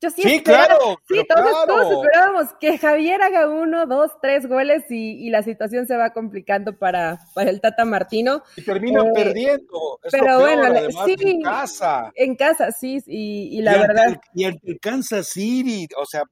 [0.00, 1.00] Yo sí, claro.
[1.08, 6.12] Sí, todos, esperábamos que Javier haga uno, dos, tres goles y, la situación se va
[6.12, 8.44] complicando para, para el Tata Martino.
[8.56, 9.98] Y termina eh, perdiendo.
[10.10, 10.72] pero bueno,
[11.04, 11.16] sí.
[11.18, 12.12] En casa.
[12.14, 14.20] En casa, sí, y, la verdad.
[14.34, 16.22] y el, Kansas City, o sea.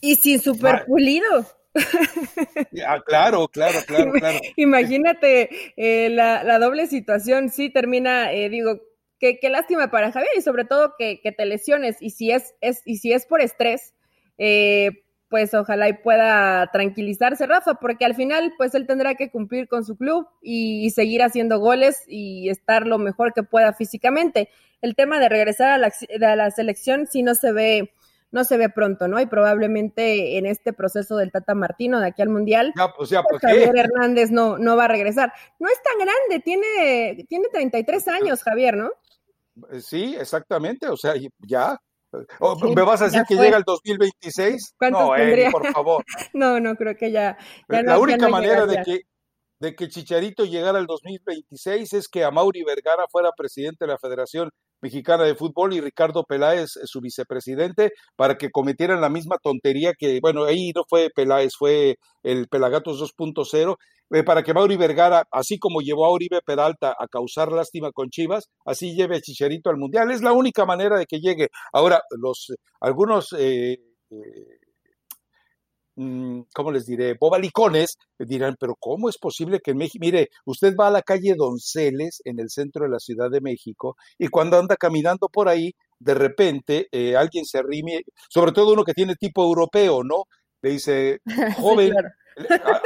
[0.00, 1.46] Y sin super pulido.
[2.86, 4.38] Ah, claro, claro, claro, claro.
[4.56, 8.78] Imagínate eh, la, la, doble situación, sí termina, eh, digo,
[9.40, 12.98] qué, lástima para Javier y sobre todo que, te lesiones y si es, es, y
[12.98, 13.94] si es por estrés,
[14.38, 14.90] eh,
[15.28, 19.84] pues ojalá y pueda tranquilizarse Rafa, porque al final pues él tendrá que cumplir con
[19.84, 24.50] su club y, seguir haciendo goles y estar lo mejor que pueda físicamente.
[24.82, 25.92] El tema de regresar a la,
[26.32, 27.92] a la selección si no se ve
[28.32, 29.20] no se ve pronto, ¿no?
[29.20, 33.42] Y probablemente en este proceso del Tata Martino de aquí al Mundial, pues ya, pues,
[33.42, 35.32] Javier Hernández no, no va a regresar.
[35.58, 38.90] No es tan grande, tiene, tiene 33 años Javier, ¿no?
[39.70, 41.14] Eh, sí, exactamente, o sea,
[41.46, 41.78] ya.
[42.74, 44.74] ¿Me vas a decir que llega el 2026?
[44.90, 46.04] No, Eli, por favor.
[46.34, 47.38] no, no, creo que ya.
[47.68, 49.00] la única manera de que,
[49.62, 54.50] de que Chicharito llegara al 2026 es que Amauri Vergara fuera presidente de la Federación
[54.82, 60.18] Mexicana de Fútbol y Ricardo Peláez, su vicepresidente, para que cometieran la misma tontería que,
[60.20, 61.94] bueno, ahí no fue Peláez, fue
[62.24, 63.76] el Pelagatos 2.0,
[64.10, 68.10] eh, para que Mauri Vergara, así como llevó a Oribe Peralta a causar lástima con
[68.10, 70.10] Chivas, así lleve a Chicharito al Mundial.
[70.10, 71.50] Es la única manera de que llegue.
[71.72, 73.78] Ahora, los algunos eh,
[74.10, 74.61] eh Mm,
[75.94, 77.14] ¿cómo les diré?
[77.18, 81.34] Bobalicones, dirán, pero ¿cómo es posible que en México, mire, usted va a la calle
[81.36, 85.72] Donceles en el centro de la Ciudad de México y cuando anda caminando por ahí,
[85.98, 90.24] de repente eh, alguien se arrime, sobre todo uno que tiene tipo europeo, ¿no?
[90.62, 91.20] Le dice,
[91.58, 91.92] joven,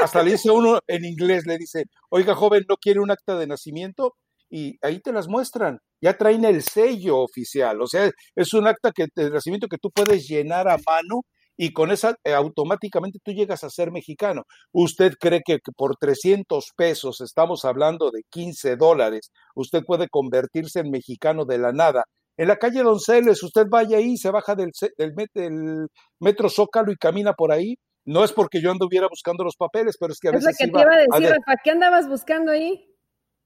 [0.01, 3.47] hasta le dice uno en inglés, le dice, oiga, joven, ¿no quiere un acta de
[3.47, 4.15] nacimiento?
[4.49, 8.93] Y ahí te las muestran, ya traen el sello oficial, o sea, es un acta
[8.93, 11.23] que, de nacimiento que tú puedes llenar a mano
[11.57, 14.43] y con esa eh, automáticamente tú llegas a ser mexicano.
[14.73, 20.91] ¿Usted cree que, por 300 pesos, estamos hablando de 15 dólares, usted puede convertirse en
[20.91, 22.05] mexicano de la nada?
[22.37, 25.87] En la calle Donceles, usted vaya ahí, se baja del, del,
[26.21, 27.77] metro Zócalo y camina por ahí.
[28.05, 30.49] No es porque yo anduviera buscando los papeles, pero es que a veces.
[30.49, 32.87] Es lo que te iba a decir, Rafa, ¿qué andabas buscando ahí?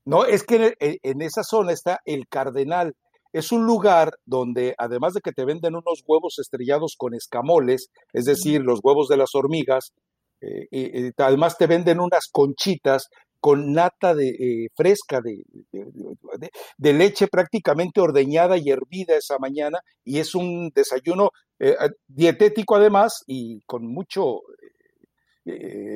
[0.05, 2.95] No, es que en esa zona está el Cardenal
[3.33, 8.25] es un lugar donde además de que te venden unos huevos estrellados con escamoles, es
[8.25, 9.93] decir, los huevos de las hormigas,
[10.41, 13.09] eh, además te venden unas conchitas
[13.41, 15.45] con nata de, eh, fresca de,
[16.77, 21.75] de, leche prácticamente ordeñada y hervida esa mañana y es un desayuno eh,
[22.07, 24.41] dietético además y con mucho,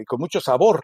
[0.07, 0.81] con mucho sabor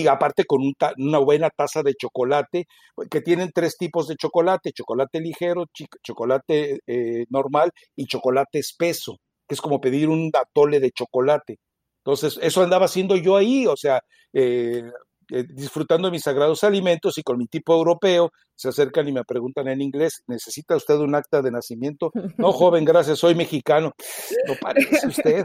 [0.00, 0.60] y aparte con
[0.98, 2.66] una buena taza de chocolate,
[3.08, 5.66] que tienen tres tipos de chocolate, chocolate ligero,
[6.02, 11.58] chocolate eh, normal y chocolate espeso, que es como pedir un atole de chocolate.
[12.04, 14.00] Entonces, eso andaba haciendo yo ahí, o sea,
[14.32, 14.82] eh,
[15.30, 19.24] eh, disfrutando de mis sagrados alimentos y con mi tipo europeo, se acercan y me
[19.24, 22.10] preguntan en inglés, ¿necesita usted un acta de nacimiento?
[22.36, 23.92] No, joven, gracias, soy mexicano.
[24.48, 25.44] No parece usted.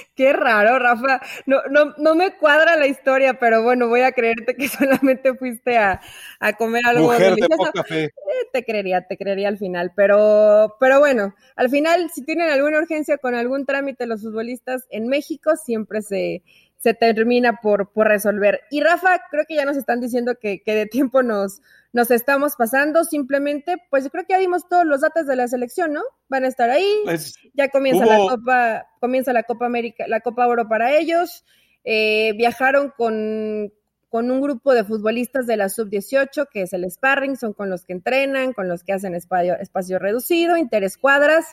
[0.14, 1.20] Qué raro, Rafa.
[1.46, 5.78] No, no, no me cuadra la historia, pero bueno, voy a creerte que solamente fuiste
[5.78, 6.00] a,
[6.38, 7.48] a comer algo Mujer delicioso.
[7.50, 8.04] De poca fe.
[8.04, 9.92] Eh, te creería, te creería al final.
[9.94, 15.08] Pero, pero bueno, al final, si tienen alguna urgencia con algún trámite los futbolistas en
[15.08, 16.42] México, siempre se,
[16.78, 18.62] se termina por, por resolver.
[18.70, 21.60] Y Rafa, creo que ya nos están diciendo que, que de tiempo nos,
[21.92, 23.04] nos estamos pasando.
[23.04, 26.02] Simplemente, pues creo que ya dimos todos los datos de la selección, ¿no?
[26.28, 27.00] Van a estar ahí.
[27.04, 31.44] Pues, ya comienza hubo- la Copa, comienza la Copa América, la Copa Oro para ellos.
[31.84, 33.72] Eh, viajaron con,
[34.08, 37.84] con un grupo de futbolistas de la sub-18, que es el sparring, son con los
[37.84, 41.46] que entrenan, con los que hacen espacio, espacio reducido, interescuadras,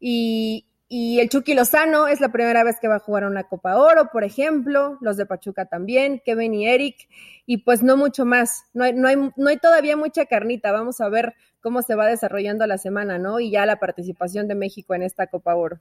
[0.00, 3.76] y, y el Chucky Lozano es la primera vez que va a jugar una Copa
[3.76, 7.08] Oro, por ejemplo, los de Pachuca también, Kevin y Eric,
[7.46, 11.00] y pues no mucho más, no hay, no hay, no hay todavía mucha carnita, vamos
[11.00, 13.40] a ver cómo se va desarrollando la semana, ¿no?
[13.40, 15.78] Y ya la participación de México en esta Copa Oro.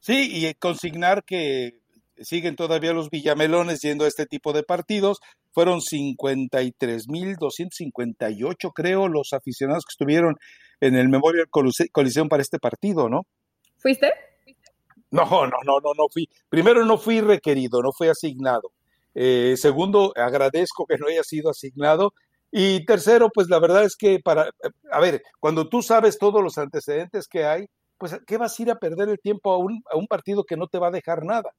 [0.00, 1.80] Sí, y consignar que
[2.20, 5.18] siguen todavía los villamelones yendo a este tipo de partidos.
[5.52, 10.36] Fueron 53.258, creo, los aficionados que estuvieron
[10.80, 13.22] en el Memorial Colise- Coliseum para este partido, ¿no?
[13.78, 14.12] ¿Fuiste?
[15.10, 16.28] No, no, no, no, no fui.
[16.48, 18.72] Primero, no fui requerido, no fui asignado.
[19.14, 22.12] Eh, segundo, agradezco que no haya sido asignado.
[22.50, 24.50] Y tercero, pues la verdad es que para,
[24.90, 27.66] a ver, cuando tú sabes todos los antecedentes que hay,
[27.98, 30.56] pues ¿qué vas a ir a perder el tiempo a un, a un partido que
[30.56, 31.50] no te va a dejar nada?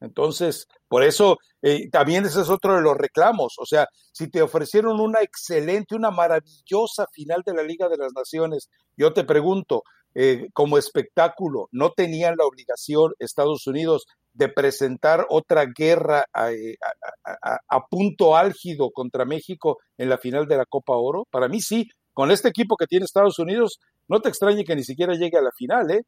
[0.00, 3.54] Entonces, por eso eh, también ese es otro de los reclamos.
[3.58, 8.12] O sea, si te ofrecieron una excelente, una maravillosa final de la Liga de las
[8.12, 9.82] Naciones, yo te pregunto,
[10.14, 16.76] eh, como espectáculo, ¿no tenían la obligación Estados Unidos de presentar otra guerra a, eh,
[17.24, 21.26] a- a- a punto álgido contra México en la final de la Copa Oro?
[21.30, 23.78] Para mí sí, con este equipo que tiene Estados Unidos,
[24.08, 26.02] no te extrañe que ni siquiera llegue a la final, ¿eh?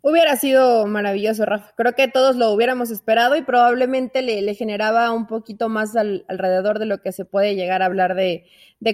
[0.00, 1.72] Hubiera sido maravilloso, Rafa.
[1.76, 6.24] Creo que todos lo hubiéramos esperado y probablemente le, le generaba un poquito más al-
[6.28, 8.46] alrededor de lo que se puede llegar a hablar de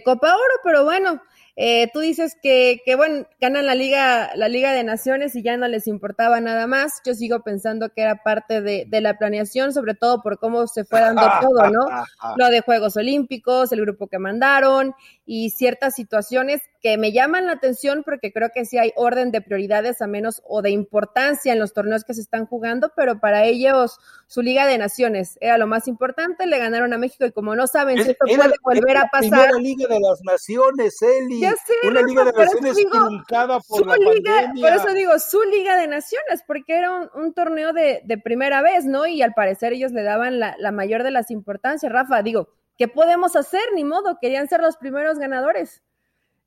[0.05, 1.23] Copa Oro, pero bueno,
[1.57, 5.57] eh, tú dices que, que, bueno, ganan la Liga, la Liga de Naciones y ya
[5.57, 7.01] no les importaba nada más.
[7.07, 10.85] Yo sigo pensando que era parte de, de la planeación, sobre todo por cómo se
[10.85, 11.87] fue dando todo, ¿no?
[12.37, 14.95] lo de Juegos Olímpicos, el grupo que mandaron
[15.27, 19.41] y ciertas situaciones que me llaman la atención porque creo que sí hay orden de
[19.41, 23.45] prioridades a menos o de importancia en los torneos que se están jugando, pero para
[23.45, 23.99] ellos
[24.35, 27.69] su Liga de Naciones era lo más importante, le ganaron a México y como no
[27.69, 31.39] saben si esto Era- puede volver a la pasar, Primera Liga de las Naciones, Eli.
[31.41, 32.91] Ya sé, Una Liga de Naciones digo,
[33.31, 34.69] por su la liga, pandemia.
[34.69, 38.61] por eso digo su Liga de Naciones, porque era un, un torneo de, de primera
[38.61, 39.07] vez, ¿no?
[39.07, 41.93] Y al parecer ellos le daban la, la mayor de las importancias.
[41.93, 43.63] Rafa, digo, ¿qué podemos hacer?
[43.77, 45.85] Ni modo, querían ser los primeros ganadores.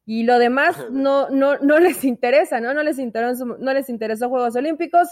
[0.05, 2.73] Y lo demás no, no, no les interesa, ¿no?
[2.73, 5.07] No les interesó, no les interesó Juegos Olímpicos,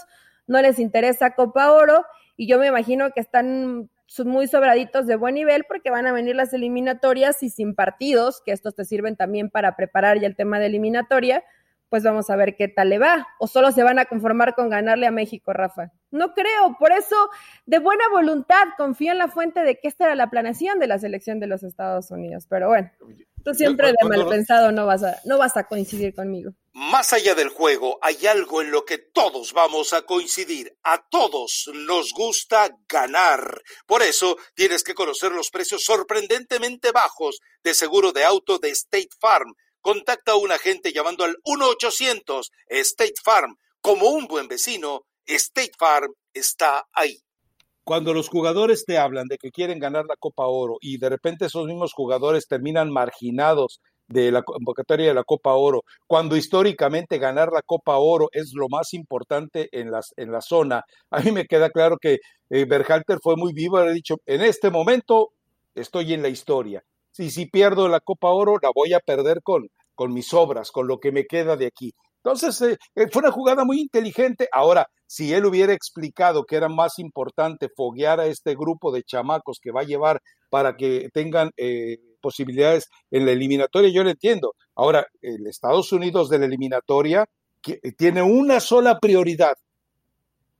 [0.46, 2.04] no les interesa Copa Oro,
[2.36, 3.90] y yo me imagino que están
[4.24, 8.52] muy sobraditos de buen nivel porque van a venir las eliminatorias y sin partidos, que
[8.52, 11.42] estos te sirven también para preparar ya el tema de eliminatoria,
[11.88, 13.26] pues vamos a ver qué tal le va.
[13.38, 15.92] O solo se van a conformar con ganarle a México, Rafa.
[16.10, 17.16] No creo, por eso,
[17.64, 20.98] de buena voluntad, confío en la fuente de que esta era la planeación de la
[20.98, 22.46] selección de los Estados Unidos.
[22.48, 22.90] Pero bueno,
[23.46, 26.50] tú siempre de mal pensado no vas a, no vas a coincidir conmigo.
[26.72, 30.76] Más allá del juego, hay algo en lo que todos vamos a coincidir.
[30.82, 33.62] A todos nos gusta ganar.
[33.86, 39.10] Por eso tienes que conocer los precios sorprendentemente bajos de seguro de auto de State
[39.20, 39.54] Farm.
[39.80, 43.56] Contacta a un agente llamando al 1-800 State Farm.
[43.80, 47.16] Como un buen vecino, State Farm está ahí.
[47.86, 51.44] Cuando los jugadores te hablan de que quieren ganar la Copa Oro y de repente
[51.44, 57.50] esos mismos jugadores terminan marginados de la convocatoria de la Copa Oro, cuando históricamente ganar
[57.52, 60.82] la Copa Oro es lo más importante en, las, en la zona,
[61.12, 62.18] a mí me queda claro que
[62.50, 65.30] eh, Berhalter fue muy vivo, ha dicho, en este momento
[65.76, 66.82] estoy en la historia.
[67.16, 70.88] Y si pierdo la Copa Oro, la voy a perder con, con mis obras, con
[70.88, 71.92] lo que me queda de aquí.
[72.26, 74.48] Entonces, eh, eh, fue una jugada muy inteligente.
[74.50, 79.60] Ahora, si él hubiera explicado que era más importante foguear a este grupo de chamacos
[79.62, 80.20] que va a llevar
[80.50, 84.54] para que tengan eh, posibilidades en la eliminatoria, yo lo entiendo.
[84.74, 87.26] Ahora, el Estados Unidos de la eliminatoria
[87.62, 89.54] que, eh, tiene una sola prioridad.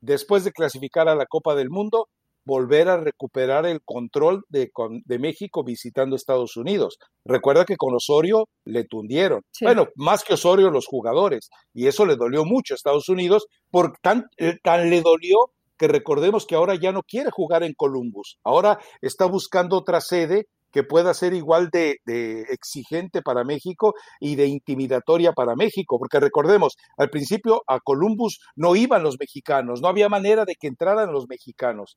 [0.00, 2.08] Después de clasificar a la Copa del Mundo,
[2.46, 4.70] volver a recuperar el control de,
[5.04, 6.96] de México visitando Estados Unidos.
[7.24, 9.42] Recuerda que con Osorio le tundieron.
[9.50, 9.64] Sí.
[9.64, 11.50] Bueno, más que Osorio, los jugadores.
[11.74, 15.88] Y eso le dolió mucho a Estados Unidos, por tan, eh, tan le dolió que
[15.88, 18.38] recordemos que ahora ya no quiere jugar en Columbus.
[18.44, 24.36] Ahora está buscando otra sede que pueda ser igual de, de, exigente para México y
[24.36, 29.88] de intimidatoria para México, porque recordemos, al principio a Columbus no iban los mexicanos, no
[29.88, 31.96] había manera de que entraran los mexicanos.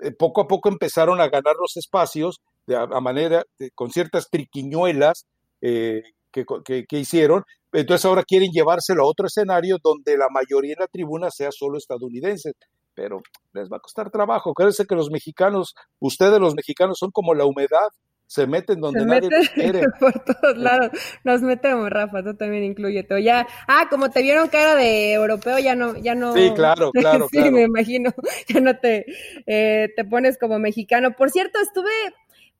[0.00, 4.28] Eh, poco a poco empezaron a ganar los espacios de, a, manera, de, con ciertas
[4.30, 5.26] triquiñuelas
[5.60, 7.44] eh, que, que, hicieron.
[7.72, 11.78] Entonces ahora quieren llevárselo a otro escenario donde la mayoría en la tribuna sea solo
[11.78, 12.54] estadounidenses.
[12.94, 13.20] Pero
[13.52, 14.50] les va a costar trabajo.
[14.50, 17.88] Acuérdense que los mexicanos, ustedes los mexicanos son como la humedad,
[18.28, 19.82] se meten donde se nadie meten quiere.
[20.00, 20.90] Por todos lados
[21.24, 23.22] nos metemos, Rafa, tú también incluyete.
[23.22, 26.34] Ya, ah, como te vieron cara de europeo, ya no, ya no.
[26.34, 27.26] Sí, claro, claro.
[27.30, 27.52] sí, claro.
[27.52, 28.12] me imagino,
[28.48, 29.06] ya no te,
[29.46, 31.16] eh, te pones como mexicano.
[31.16, 31.90] Por cierto, estuve,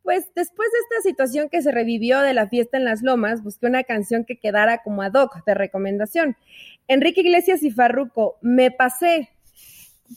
[0.02, 3.66] pues después de esta situación que se revivió de la fiesta en las lomas, busqué
[3.66, 6.36] una canción que quedara como ad hoc de recomendación.
[6.88, 9.28] Enrique Iglesias y Farruco, me pasé,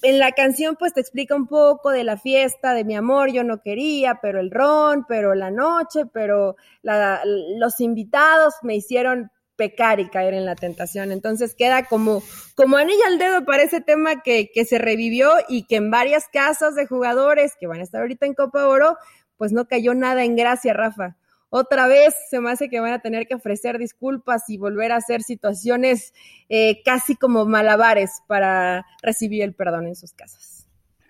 [0.02, 3.44] en la canción pues te explica un poco de la fiesta, de mi amor, yo
[3.44, 10.00] no quería, pero el ron, pero la noche, pero la, los invitados me hicieron pecar
[10.00, 11.12] y caer en la tentación.
[11.12, 12.24] Entonces queda como,
[12.56, 16.28] como anilla al dedo para ese tema que, que se revivió y que en varias
[16.32, 18.98] casas de jugadores que van a estar ahorita en Copa Oro,
[19.38, 21.18] pues no cayó nada en gracia, Rafa
[21.54, 24.95] otra vez se me hace que van a tener que ofrecer disculpas y volver a
[24.95, 26.14] hacer situaciones
[26.47, 30.61] eh, casi como malabares para recibir el perdón en sus casas.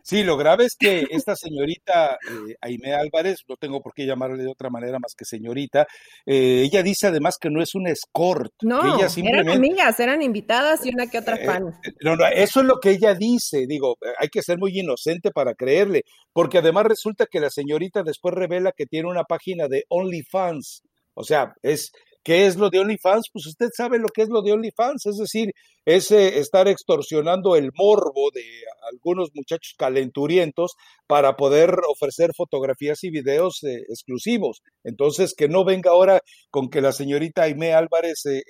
[0.03, 4.43] Sí, lo grave es que esta señorita eh, Aime Álvarez, no tengo por qué llamarle
[4.43, 5.87] de otra manera más que señorita,
[6.25, 8.51] eh, ella dice además que no es un escort.
[8.61, 11.67] No, que ella simplemente, eran amigas, eran invitadas y una que otra fan.
[11.83, 15.31] Eh, no, no, eso es lo que ella dice, digo, hay que ser muy inocente
[15.31, 19.83] para creerle, porque además resulta que la señorita después revela que tiene una página de
[19.89, 20.83] OnlyFans,
[21.13, 21.91] o sea, es
[22.23, 23.29] ¿Qué es lo de OnlyFans?
[23.33, 25.53] Pues usted sabe lo que es lo de OnlyFans, es decir,
[25.85, 28.43] es eh, estar extorsionando el morbo de
[28.91, 30.75] algunos muchachos calenturientos
[31.07, 34.61] para poder ofrecer fotografías y videos eh, exclusivos.
[34.83, 38.43] Entonces, que no venga ahora con que la señorita Aimé Álvarez eh,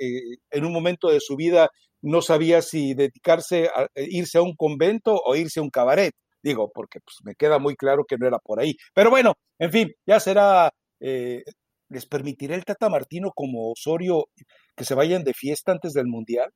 [0.50, 1.70] en un momento de su vida
[2.02, 6.14] no sabía si dedicarse a irse a un convento o irse a un cabaret.
[6.44, 8.76] Digo, porque pues, me queda muy claro que no era por ahí.
[8.94, 11.44] Pero bueno, en fin, ya será eh,
[11.92, 14.30] ¿Les permitirá el Tata Martino como Osorio
[14.76, 16.50] que se vayan de fiesta antes del Mundial?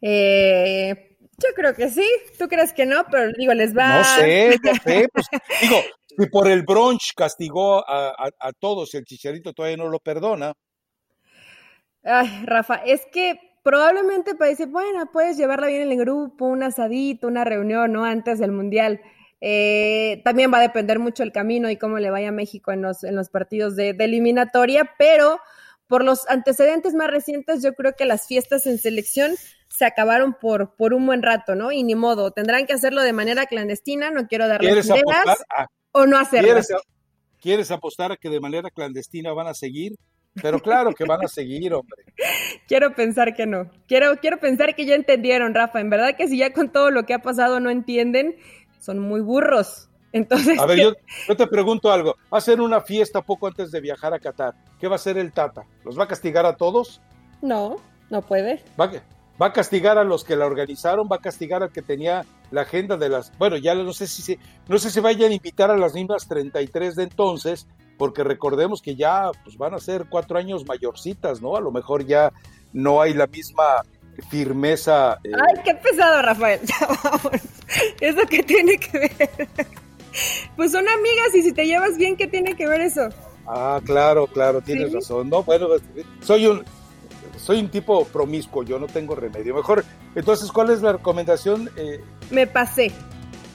[0.00, 2.06] Eh, yo creo que sí.
[2.38, 3.04] ¿Tú crees que no?
[3.10, 3.98] Pero digo, les va.
[3.98, 5.08] No sé, no sé.
[5.12, 5.26] Pues,
[5.60, 9.88] digo, si por el brunch castigó a, a, a todos y el chicharito todavía no
[9.88, 10.54] lo perdona.
[12.02, 17.26] Ay, Rafa, es que probablemente parece, bueno, puedes llevarla bien en el grupo, un asadito,
[17.26, 18.06] una reunión, ¿no?
[18.06, 19.02] Antes del Mundial.
[19.46, 22.80] Eh, también va a depender mucho el camino y cómo le vaya a México en
[22.80, 25.38] los, en los partidos de, de, eliminatoria, pero
[25.86, 29.34] por los antecedentes más recientes, yo creo que las fiestas en selección
[29.68, 31.72] se acabaron por, por un buen rato, ¿no?
[31.72, 36.06] Y ni modo, tendrán que hacerlo de manera clandestina, no quiero darles ideas, a, o
[36.06, 36.48] no hacerlo.
[36.48, 36.68] ¿quieres,
[37.38, 39.92] ¿Quieres apostar a que de manera clandestina van a seguir?
[40.40, 42.02] Pero claro que van a seguir, hombre.
[42.66, 43.70] Quiero pensar que no.
[43.86, 45.80] Quiero, quiero pensar que ya entendieron, Rafa.
[45.80, 48.36] En verdad que si ya con todo lo que ha pasado no entienden,
[48.84, 49.88] son muy burros.
[50.12, 50.92] Entonces, a ver, yo,
[51.28, 52.16] yo, te pregunto algo.
[52.32, 54.54] Va a ser una fiesta poco antes de viajar a Qatar.
[54.78, 55.64] ¿Qué va a hacer el Tata?
[55.84, 57.00] ¿Los va a castigar a todos?
[57.42, 57.76] No,
[58.10, 58.62] no puede.
[58.80, 58.92] ¿Va,
[59.40, 61.08] va a castigar a los que la organizaron?
[61.10, 63.36] ¿Va a castigar al que tenía la agenda de las...
[63.38, 66.28] Bueno, ya no sé si se, no sé si vayan a invitar a las mismas
[66.28, 67.66] 33 de entonces,
[67.98, 71.56] porque recordemos que ya pues, van a ser cuatro años mayorcitas, ¿no?
[71.56, 72.32] A lo mejor ya
[72.72, 73.82] no hay la misma
[74.30, 75.18] firmeza.
[75.24, 75.32] Eh...
[75.34, 76.60] Ay, qué pesado, Rafael.
[78.04, 78.20] Vamos.
[78.20, 79.48] ¿Eso qué tiene que ver?
[80.56, 83.08] Pues son amigas y si te llevas bien, ¿qué tiene que ver eso?
[83.46, 84.94] Ah, claro, claro, tienes ¿Sí?
[84.94, 85.28] razón.
[85.28, 85.66] No, bueno,
[86.20, 86.64] soy un
[87.36, 89.54] soy un tipo promiscuo, yo no tengo remedio.
[89.54, 89.84] Mejor,
[90.14, 91.68] entonces, ¿cuál es la recomendación?
[91.76, 92.00] Eh...
[92.30, 92.90] Me pasé.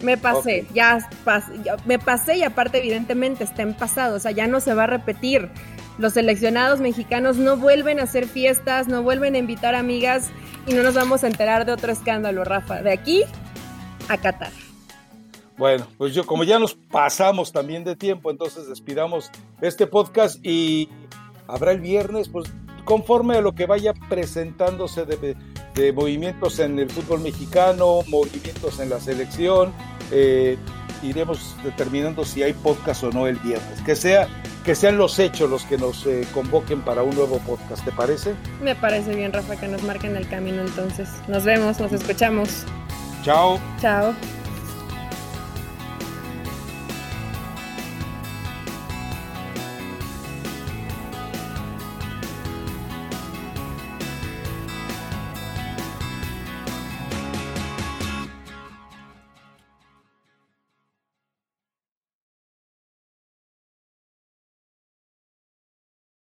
[0.01, 0.67] Me pasé, okay.
[0.73, 4.61] ya, pas, ya, me pasé y aparte evidentemente está en pasado, o sea, ya no
[4.61, 5.49] se va a repetir.
[5.97, 10.29] Los seleccionados mexicanos no vuelven a hacer fiestas, no vuelven a invitar amigas
[10.67, 12.81] y no nos vamos a enterar de otro escándalo, Rafa.
[12.81, 13.25] De aquí
[14.09, 14.51] a Qatar.
[15.57, 19.29] Bueno, pues yo como ya nos pasamos también de tiempo, entonces despidamos
[19.61, 20.89] este podcast y
[21.47, 22.49] habrá el viernes, pues
[22.85, 25.35] conforme a lo que vaya presentándose de,
[25.75, 29.73] de movimientos en el fútbol mexicano, movimientos en la selección,
[30.11, 30.57] eh,
[31.03, 33.81] iremos determinando si hay podcast o no el viernes.
[33.85, 34.27] Que sea
[34.63, 38.35] que sean los hechos los que nos eh, convoquen para un nuevo podcast, ¿te parece?
[38.61, 41.09] Me parece bien, Rafa, que nos marquen el camino entonces.
[41.27, 42.65] Nos vemos, nos escuchamos.
[43.23, 43.59] Ciao.
[43.79, 44.38] Ciao.